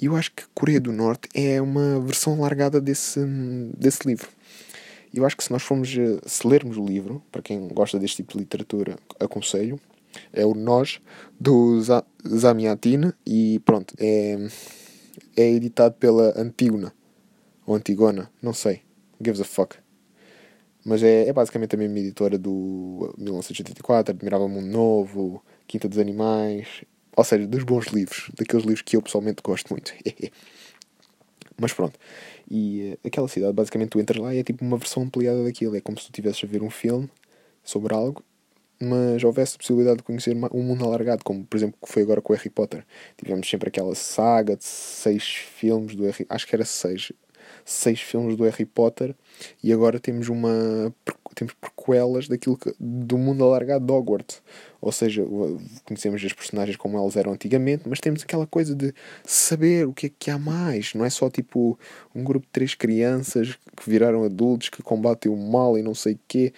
E 0.01 0.05
eu 0.05 0.15
acho 0.15 0.31
que 0.31 0.43
Coreia 0.53 0.79
do 0.79 0.91
Norte 0.91 1.27
é 1.33 1.61
uma 1.61 1.99
versão 1.99 2.39
largada 2.39 2.79
desse, 2.79 3.19
desse 3.77 4.07
livro. 4.07 4.29
Eu 5.13 5.25
acho 5.25 5.35
que 5.35 5.43
se 5.43 5.51
nós 5.51 5.61
formos, 5.61 5.93
eh, 5.97 6.17
se 6.25 6.47
lermos 6.47 6.77
o 6.77 6.85
livro, 6.85 7.21
para 7.29 7.41
quem 7.41 7.67
gosta 7.67 7.99
deste 7.99 8.17
tipo 8.17 8.31
de 8.31 8.39
literatura, 8.39 8.97
aconselho, 9.19 9.77
é 10.33 10.45
o 10.45 10.53
Nós, 10.53 11.01
do 11.39 11.79
Zamiatin, 12.25 13.13
e 13.25 13.59
pronto, 13.65 13.93
é, 13.99 14.37
é 15.35 15.49
editado 15.49 15.95
pela 15.95 16.39
Antígona, 16.39 16.93
ou 17.65 17.75
Antigona, 17.75 18.31
não 18.41 18.53
sei, 18.53 18.81
gives 19.19 19.41
a 19.41 19.45
fuck. 19.45 19.77
Mas 20.83 21.03
é, 21.03 21.27
é 21.27 21.33
basicamente 21.33 21.75
a 21.75 21.77
mesma 21.77 21.99
editora 21.99 22.37
do 22.37 23.13
1984, 23.17 24.15
Admirável 24.15 24.49
Mundo 24.49 24.67
Novo, 24.67 25.43
Quinta 25.67 25.87
dos 25.87 25.99
Animais, 25.99 26.83
ou 27.15 27.23
seja, 27.23 27.45
dos 27.47 27.63
bons 27.63 27.87
livros, 27.87 28.31
daqueles 28.35 28.65
livros 28.65 28.81
que 28.81 28.95
eu 28.97 29.01
pessoalmente 29.01 29.41
gosto 29.43 29.69
muito. 29.69 29.93
Mas 31.59 31.73
pronto. 31.73 31.99
E 32.49 32.93
uh, 32.93 33.07
aquela 33.07 33.27
cidade, 33.27 33.53
basicamente, 33.53 33.89
tu 33.89 33.99
entras 33.99 34.21
lá 34.21 34.33
e 34.33 34.39
é 34.39 34.43
tipo 34.43 34.65
uma 34.65 34.77
versão 34.77 35.03
ampliada 35.03 35.43
daquilo. 35.43 35.75
É 35.75 35.81
como 35.81 35.97
se 35.97 36.05
tu 36.05 36.07
estivesses 36.07 36.43
a 36.43 36.47
ver 36.47 36.63
um 36.63 36.69
filme 36.69 37.09
sobre 37.63 37.93
algo, 37.93 38.23
mas 38.81 39.23
houvesse 39.23 39.57
possibilidade 39.57 39.97
de 39.97 40.03
conhecer 40.03 40.35
um 40.35 40.63
mundo 40.63 40.83
alargado, 40.83 41.23
como 41.23 41.45
por 41.45 41.57
exemplo 41.57 41.77
que 41.81 41.91
foi 41.91 42.01
agora 42.01 42.21
com 42.21 42.33
o 42.33 42.35
Harry 42.35 42.49
Potter. 42.49 42.85
Tivemos 43.17 43.49
sempre 43.49 43.69
aquela 43.69 43.95
saga 43.95 44.55
de 44.55 44.63
seis 44.63 45.23
filmes 45.23 45.95
do 45.95 46.03
Harry 46.03 46.25
acho 46.29 46.47
que 46.47 46.55
era 46.55 46.65
seis, 46.65 47.11
seis 47.63 48.01
filmes 48.01 48.35
do 48.35 48.43
Harry 48.43 48.65
Potter 48.65 49.15
e 49.63 49.71
agora 49.71 49.99
temos 49.99 50.29
uma 50.29 50.93
temos 51.35 51.53
prequelas 51.53 52.27
daquilo 52.27 52.57
que, 52.57 52.73
do 52.79 53.17
mundo 53.17 53.43
alargado 53.43 53.85
de 53.85 53.91
Hogwarts. 53.91 54.41
Ou 54.81 54.91
seja, 54.91 55.23
conhecemos 55.85 56.23
as 56.23 56.33
personagens 56.33 56.75
como 56.75 56.97
elas 56.97 57.15
eram 57.15 57.33
antigamente, 57.33 57.83
mas 57.87 57.99
temos 57.99 58.23
aquela 58.23 58.47
coisa 58.47 58.75
de 58.75 58.93
saber 59.23 59.87
o 59.87 59.93
que 59.93 60.07
é 60.07 60.11
que 60.17 60.31
há 60.31 60.37
mais. 60.37 60.93
Não 60.93 61.05
é 61.05 61.09
só 61.09 61.29
tipo 61.29 61.77
um 62.13 62.23
grupo 62.23 62.45
de 62.45 62.51
três 62.51 62.73
crianças 62.75 63.57
que 63.77 63.89
viraram 63.89 64.23
adultos 64.23 64.69
que 64.69 64.81
combatem 64.81 65.31
o 65.31 65.37
mal 65.37 65.77
e 65.77 65.81
não 65.81 65.95
sei 65.95 66.13
o 66.13 66.19
quê. 66.27 66.53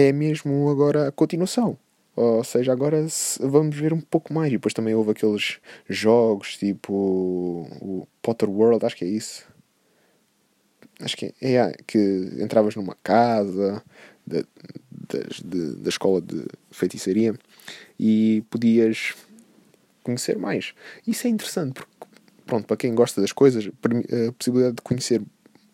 É 0.00 0.12
mesmo 0.12 0.68
agora 0.70 1.08
a 1.08 1.12
continuação. 1.12 1.76
Ou 2.14 2.42
seja, 2.44 2.72
agora 2.72 3.06
vamos 3.40 3.76
ver 3.76 3.92
um 3.92 4.00
pouco 4.00 4.32
mais. 4.32 4.48
E 4.48 4.56
depois 4.56 4.74
também 4.74 4.94
houve 4.94 5.12
aqueles 5.12 5.58
jogos 5.88 6.56
tipo 6.56 6.92
o 7.80 8.06
Potter 8.22 8.48
World, 8.48 8.84
acho 8.84 8.96
que 8.96 9.04
é 9.04 9.08
isso 9.08 9.46
acho 11.00 11.16
que 11.16 11.34
é, 11.40 11.54
é 11.54 11.72
que 11.86 11.98
entravas 12.40 12.74
numa 12.74 12.96
casa 13.02 13.82
da, 14.26 14.42
de, 15.44 15.74
da 15.76 15.88
escola 15.88 16.20
de 16.20 16.44
feitiçaria 16.70 17.34
e 17.98 18.44
podias 18.50 19.14
conhecer 20.02 20.38
mais. 20.38 20.74
Isso 21.06 21.26
é 21.26 21.30
interessante 21.30 21.74
porque, 21.74 21.92
pronto, 22.46 22.66
para 22.66 22.76
quem 22.76 22.94
gosta 22.94 23.20
das 23.20 23.32
coisas, 23.32 23.66
a 23.66 24.32
possibilidade 24.32 24.76
de 24.76 24.82
conhecer 24.82 25.22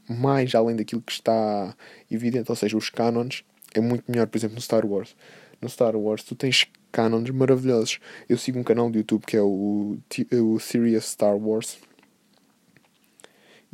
mais 0.09 0.55
além 0.55 0.77
daquilo 0.77 1.01
que 1.01 1.13
está 1.13 1.75
evidente, 2.11 2.51
ou 2.51 2.57
seja, 2.57 2.77
os 2.77 2.91
canons, 2.91 3.43
é 3.75 3.81
muito 3.81 4.05
melhor, 4.09 4.27
por 4.27 4.39
exemplo, 4.39 4.55
no 4.55 4.61
Star 4.61 4.87
Wars. 4.87 5.15
No 5.61 5.69
Star 5.69 5.97
Wars 5.97 6.23
tu 6.23 6.35
tens 6.35 6.67
canons 6.91 7.29
maravilhosos. 7.31 7.99
Eu 8.29 8.39
sigo 8.39 8.59
um 8.59 8.65
canal 8.65 8.91
de 8.91 8.99
YouTube 8.99 9.25
que 9.27 9.37
é 9.37 9.43
o, 9.43 9.99
o 10.33 10.61
Serious 10.61 11.07
Star 11.07 11.37
Wars 11.37 11.79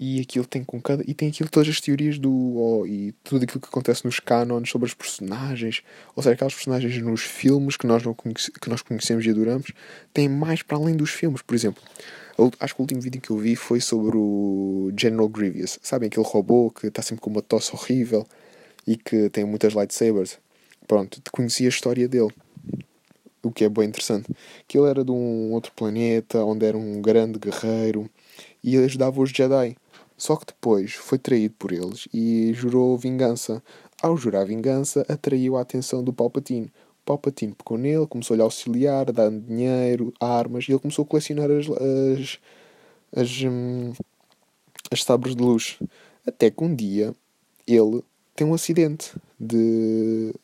e 0.02 0.18
aquilo 0.18 0.46
tem 0.46 0.64
com 0.64 0.80
cada 0.80 1.04
e 1.06 1.12
tem 1.12 1.28
aquilo 1.28 1.50
todas 1.50 1.68
as 1.68 1.78
teorias 1.78 2.18
do 2.18 2.32
oh, 2.32 2.86
e 2.86 3.12
tudo 3.22 3.44
aquilo 3.44 3.60
que 3.60 3.68
acontece 3.68 4.02
nos 4.06 4.18
cânones 4.18 4.70
sobre 4.70 4.88
os 4.88 4.94
personagens 4.94 5.82
ou 6.16 6.22
seja 6.22 6.32
aquelas 6.32 6.54
personagens 6.54 6.96
nos 7.02 7.20
filmes 7.20 7.76
que 7.76 7.86
nós 7.86 8.02
não 8.02 8.14
conhece, 8.14 8.50
que 8.50 8.70
nós 8.70 8.80
conhecemos 8.80 9.26
e 9.26 9.30
adoramos 9.30 9.72
tem 10.14 10.26
mais 10.26 10.62
para 10.62 10.78
além 10.78 10.96
dos 10.96 11.10
filmes 11.10 11.42
por 11.42 11.54
exemplo 11.54 11.82
acho 12.58 12.74
que 12.74 12.80
o 12.80 12.84
último 12.84 13.02
vídeo 13.02 13.20
que 13.20 13.28
eu 13.28 13.36
vi 13.36 13.54
foi 13.54 13.78
sobre 13.78 14.16
o 14.16 14.90
General 14.98 15.28
Grievous 15.28 15.78
sabem 15.82 16.06
aquele 16.06 16.26
robô 16.26 16.70
que 16.70 16.86
está 16.86 17.02
sempre 17.02 17.20
com 17.20 17.28
uma 17.28 17.42
tosse 17.42 17.74
horrível 17.74 18.26
e 18.86 18.96
que 18.96 19.28
tem 19.30 19.44
muitas 19.44 19.74
lightsabers 19.74 20.38
pronto 20.86 21.20
conheci 21.32 21.66
a 21.66 21.68
história 21.68 22.08
dele 22.08 22.32
o 23.42 23.50
que 23.50 23.64
é 23.64 23.68
bem 23.68 23.88
interessante 23.88 24.28
que 24.66 24.78
ele 24.78 24.88
era 24.88 25.04
de 25.04 25.10
um 25.10 25.52
outro 25.52 25.72
planeta 25.72 26.44
onde 26.44 26.66
era 26.66 26.76
um 26.76 27.00
grande 27.00 27.38
guerreiro 27.38 28.08
e 28.62 28.76
ajudava 28.76 29.20
os 29.20 29.30
Jedi 29.30 29.76
só 30.16 30.36
que 30.36 30.46
depois 30.46 30.92
foi 30.92 31.18
traído 31.18 31.54
por 31.58 31.72
eles 31.72 32.06
e 32.12 32.52
jurou 32.52 32.98
vingança 32.98 33.62
ao 34.02 34.16
jurar 34.16 34.46
vingança, 34.46 35.04
atraiu 35.08 35.56
a 35.56 35.60
atenção 35.60 36.02
do 36.02 36.12
Palpatine. 36.12 36.66
O 37.02 37.04
Palpatine 37.04 37.54
pegou 37.54 37.76
nele, 37.76 38.06
começou-lhe 38.06 38.40
a 38.40 38.44
auxiliar, 38.44 39.12
dando 39.12 39.40
dinheiro, 39.40 40.12
armas, 40.18 40.64
e 40.64 40.72
ele 40.72 40.78
começou 40.78 41.04
a 41.04 41.06
colecionar 41.06 41.50
as, 41.50 41.66
as, 41.68 42.38
as, 43.14 43.42
hum, 43.42 43.92
as 44.90 45.04
sabres 45.04 45.36
de 45.36 45.42
luz. 45.42 45.78
Até 46.26 46.50
que 46.50 46.64
um 46.64 46.74
dia 46.74 47.14
ele 47.66 48.02
tem 48.40 48.46
um 48.46 48.54
acidente 48.54 49.12
de, 49.38 50.34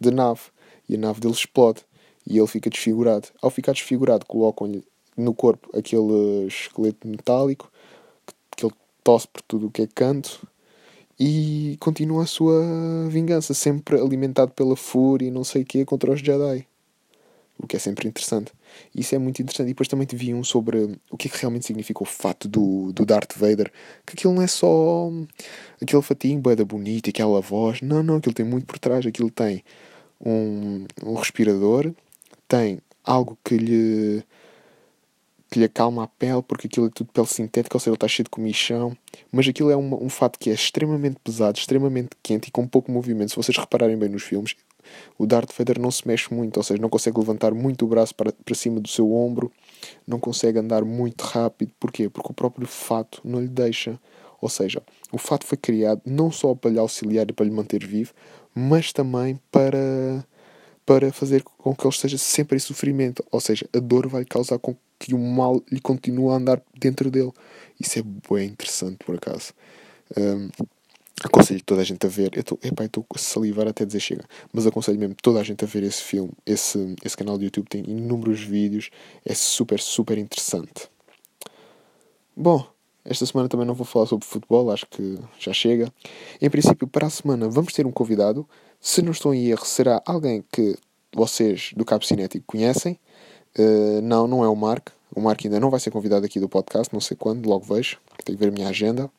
de 0.00 0.10
nave 0.10 0.40
e 0.88 0.96
a 0.96 0.98
nave 0.98 1.20
dele 1.20 1.32
explode 1.32 1.82
e 2.26 2.36
ele 2.36 2.46
fica 2.48 2.68
desfigurado. 2.68 3.28
Ao 3.40 3.50
ficar 3.50 3.70
desfigurado, 3.70 4.26
colocam-lhe 4.26 4.82
no 5.16 5.32
corpo 5.32 5.70
aquele 5.72 6.48
esqueleto 6.48 7.06
metálico 7.06 7.70
que 8.56 8.66
ele 8.66 8.74
tosse 9.04 9.28
por 9.28 9.42
tudo 9.42 9.68
o 9.68 9.70
que 9.70 9.82
é 9.82 9.86
canto 9.86 10.44
e 11.20 11.76
continua 11.78 12.24
a 12.24 12.26
sua 12.26 13.08
vingança, 13.08 13.54
sempre 13.54 13.94
alimentado 14.00 14.50
pela 14.50 14.74
fúria 14.74 15.28
e 15.28 15.30
não 15.30 15.44
sei 15.44 15.62
o 15.62 15.64
que 15.64 15.84
contra 15.84 16.10
os 16.10 16.18
Jedi. 16.18 16.66
O 17.56 17.66
que 17.68 17.76
é 17.76 17.78
sempre 17.78 18.08
interessante. 18.08 18.52
Isso 18.94 19.14
é 19.14 19.18
muito 19.18 19.40
interessante. 19.40 19.68
E 19.68 19.70
depois 19.70 19.88
também 19.88 20.06
te 20.06 20.16
vi 20.16 20.34
um 20.34 20.44
sobre 20.44 20.98
o 21.10 21.16
que 21.16 21.28
é 21.28 21.30
que 21.30 21.38
realmente 21.38 21.66
significa 21.66 22.02
o 22.02 22.06
fato 22.06 22.48
do, 22.48 22.92
do 22.92 23.04
Darth 23.04 23.36
Vader. 23.36 23.70
Que 24.04 24.14
aquilo 24.14 24.34
não 24.34 24.42
é 24.42 24.46
só 24.46 25.10
aquele 25.80 26.02
fatinho, 26.02 26.40
boeda 26.40 26.64
bonita, 26.64 27.10
aquela 27.10 27.40
voz. 27.40 27.80
Não, 27.80 28.02
não, 28.02 28.16
aquilo 28.16 28.34
tem 28.34 28.46
muito 28.46 28.66
por 28.66 28.78
trás. 28.78 29.06
Aquilo 29.06 29.30
tem 29.30 29.62
um, 30.20 30.86
um 31.04 31.14
respirador, 31.14 31.92
tem 32.48 32.78
algo 33.04 33.38
que 33.44 33.56
lhe 33.56 34.24
que 35.48 35.60
lhe 35.60 35.64
acalma 35.64 36.04
a 36.04 36.06
pele, 36.08 36.42
porque 36.42 36.66
aquilo 36.66 36.86
é 36.86 36.90
tudo 36.90 37.12
pele 37.12 37.26
sintética, 37.26 37.76
ou 37.76 37.80
seja, 37.80 37.90
ele 37.90 37.96
está 37.96 38.08
cheio 38.08 38.24
de 38.24 38.30
comichão. 38.30 38.96
Mas 39.30 39.46
aquilo 39.46 39.70
é 39.70 39.76
um, 39.76 40.04
um 40.04 40.08
fato 40.08 40.38
que 40.38 40.50
é 40.50 40.52
extremamente 40.52 41.18
pesado, 41.22 41.58
extremamente 41.58 42.10
quente 42.22 42.48
e 42.48 42.50
com 42.50 42.66
pouco 42.66 42.90
movimento. 42.90 43.30
Se 43.30 43.36
vocês 43.36 43.56
repararem 43.56 43.96
bem 43.96 44.08
nos 44.08 44.24
filmes, 44.24 44.56
o 45.18 45.26
Darth 45.26 45.52
Vader 45.56 45.80
não 45.80 45.90
se 45.90 46.06
mexe 46.06 46.32
muito, 46.32 46.56
ou 46.56 46.62
seja, 46.62 46.80
não 46.80 46.88
consegue 46.88 47.18
levantar 47.18 47.54
muito 47.54 47.84
o 47.84 47.88
braço 47.88 48.14
para, 48.14 48.32
para 48.32 48.54
cima 48.54 48.80
do 48.80 48.88
seu 48.88 49.12
ombro, 49.12 49.52
não 50.06 50.18
consegue 50.18 50.58
andar 50.58 50.84
muito 50.84 51.22
rápido. 51.22 51.72
Porquê? 51.78 52.08
Porque 52.08 52.30
o 52.30 52.34
próprio 52.34 52.66
fato 52.66 53.20
não 53.24 53.40
lhe 53.40 53.48
deixa. 53.48 53.98
Ou 54.40 54.48
seja, 54.48 54.82
o 55.10 55.18
fato 55.18 55.46
foi 55.46 55.56
criado 55.56 56.02
não 56.04 56.30
só 56.30 56.54
para 56.54 56.70
lhe 56.70 56.78
auxiliar 56.78 57.28
e 57.28 57.32
para 57.32 57.46
lhe 57.46 57.50
manter 57.50 57.84
vivo, 57.84 58.12
mas 58.54 58.92
também 58.92 59.40
para 59.50 60.24
para 60.84 61.12
fazer 61.12 61.42
com 61.42 61.74
que 61.74 61.84
ele 61.84 61.92
esteja 61.92 62.16
sempre 62.16 62.56
em 62.56 62.60
sofrimento. 62.60 63.24
Ou 63.32 63.40
seja, 63.40 63.68
a 63.74 63.80
dor 63.80 64.06
vai 64.06 64.24
causar 64.24 64.56
com 64.60 64.76
que 65.00 65.12
o 65.14 65.18
mal 65.18 65.60
lhe 65.70 65.80
continue 65.80 66.30
a 66.30 66.36
andar 66.36 66.62
dentro 66.78 67.10
dele. 67.10 67.32
Isso 67.78 67.98
é 67.98 68.02
bem 68.02 68.50
interessante, 68.50 68.98
por 69.04 69.16
acaso. 69.16 69.52
Um, 70.16 70.48
aconselho 71.22 71.62
toda 71.64 71.80
a 71.80 71.84
gente 71.84 72.04
a 72.06 72.08
ver. 72.08 72.30
Eu 72.34 72.40
estou 72.40 73.06
a 73.14 73.18
salivar 73.18 73.66
até 73.66 73.84
dizer 73.84 74.00
chega. 74.00 74.24
Mas 74.52 74.66
aconselho 74.66 74.98
mesmo 74.98 75.14
toda 75.22 75.40
a 75.40 75.42
gente 75.42 75.64
a 75.64 75.66
ver 75.66 75.82
esse 75.82 76.02
filme. 76.02 76.32
Esse, 76.44 76.96
esse 77.04 77.16
canal 77.16 77.38
do 77.38 77.44
YouTube 77.44 77.68
tem 77.68 77.82
inúmeros 77.86 78.40
vídeos. 78.40 78.90
É 79.24 79.34
super, 79.34 79.80
super 79.80 80.18
interessante. 80.18 80.88
Bom, 82.36 82.66
esta 83.04 83.24
semana 83.24 83.48
também 83.48 83.66
não 83.66 83.74
vou 83.74 83.86
falar 83.86 84.06
sobre 84.06 84.26
futebol, 84.26 84.70
acho 84.70 84.86
que 84.90 85.18
já 85.38 85.52
chega. 85.52 85.92
Em 86.40 86.50
princípio, 86.50 86.86
para 86.86 87.06
a 87.06 87.10
semana 87.10 87.48
vamos 87.48 87.72
ter 87.72 87.86
um 87.86 87.92
convidado. 87.92 88.46
Se 88.80 89.00
não 89.00 89.12
estou 89.12 89.32
em 89.32 89.46
erro, 89.46 89.64
será 89.64 90.02
alguém 90.04 90.44
que 90.52 90.76
vocês 91.14 91.70
do 91.74 91.84
Cabo 91.84 92.04
Cinético 92.04 92.44
conhecem. 92.46 92.98
Uh, 93.58 94.02
não, 94.02 94.26
não 94.26 94.44
é 94.44 94.48
o 94.48 94.54
Mark. 94.54 94.90
O 95.14 95.20
Mark 95.20 95.40
ainda 95.44 95.58
não 95.58 95.70
vai 95.70 95.80
ser 95.80 95.90
convidado 95.90 96.26
aqui 96.26 96.38
do 96.38 96.48
podcast, 96.48 96.92
não 96.92 97.00
sei 97.00 97.16
quando, 97.16 97.48
logo 97.48 97.64
vejo. 97.64 97.98
Tenho 98.22 98.36
que 98.36 98.44
ver 98.44 98.50
a 98.50 98.52
minha 98.52 98.68
agenda. 98.68 99.10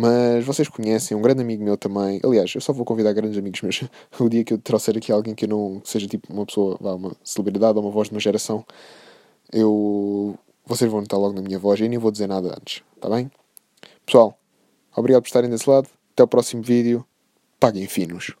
Mas 0.00 0.44
vocês 0.44 0.68
conhecem, 0.68 1.16
um 1.16 1.20
grande 1.20 1.40
amigo 1.42 1.64
meu 1.64 1.76
também. 1.76 2.20
Aliás, 2.22 2.54
eu 2.54 2.60
só 2.60 2.72
vou 2.72 2.84
convidar 2.84 3.12
grandes 3.12 3.36
amigos 3.36 3.60
meus. 3.62 3.82
o 4.20 4.28
dia 4.28 4.44
que 4.44 4.54
eu 4.54 4.58
trouxer 4.58 4.96
aqui 4.96 5.10
alguém 5.10 5.34
que 5.34 5.44
não 5.44 5.82
seja 5.84 6.06
tipo 6.06 6.32
uma 6.32 6.46
pessoa, 6.46 6.78
uma 6.80 7.16
celebridade 7.24 7.76
ou 7.76 7.84
uma 7.84 7.90
voz 7.90 8.06
de 8.06 8.14
uma 8.14 8.20
geração, 8.20 8.64
eu. 9.52 10.38
Vocês 10.64 10.88
vão 10.88 11.00
notar 11.00 11.18
logo 11.18 11.34
na 11.34 11.42
minha 11.42 11.58
voz 11.58 11.80
e 11.80 11.88
nem 11.88 11.98
vou 11.98 12.12
dizer 12.12 12.28
nada 12.28 12.54
antes, 12.56 12.84
tá 13.00 13.10
bem? 13.10 13.28
Pessoal, 14.06 14.38
obrigado 14.94 15.22
por 15.22 15.28
estarem 15.28 15.50
desse 15.50 15.68
lado. 15.68 15.88
Até 16.12 16.22
o 16.22 16.28
próximo 16.28 16.62
vídeo. 16.62 17.04
Paguem 17.58 17.88
finos. 17.88 18.36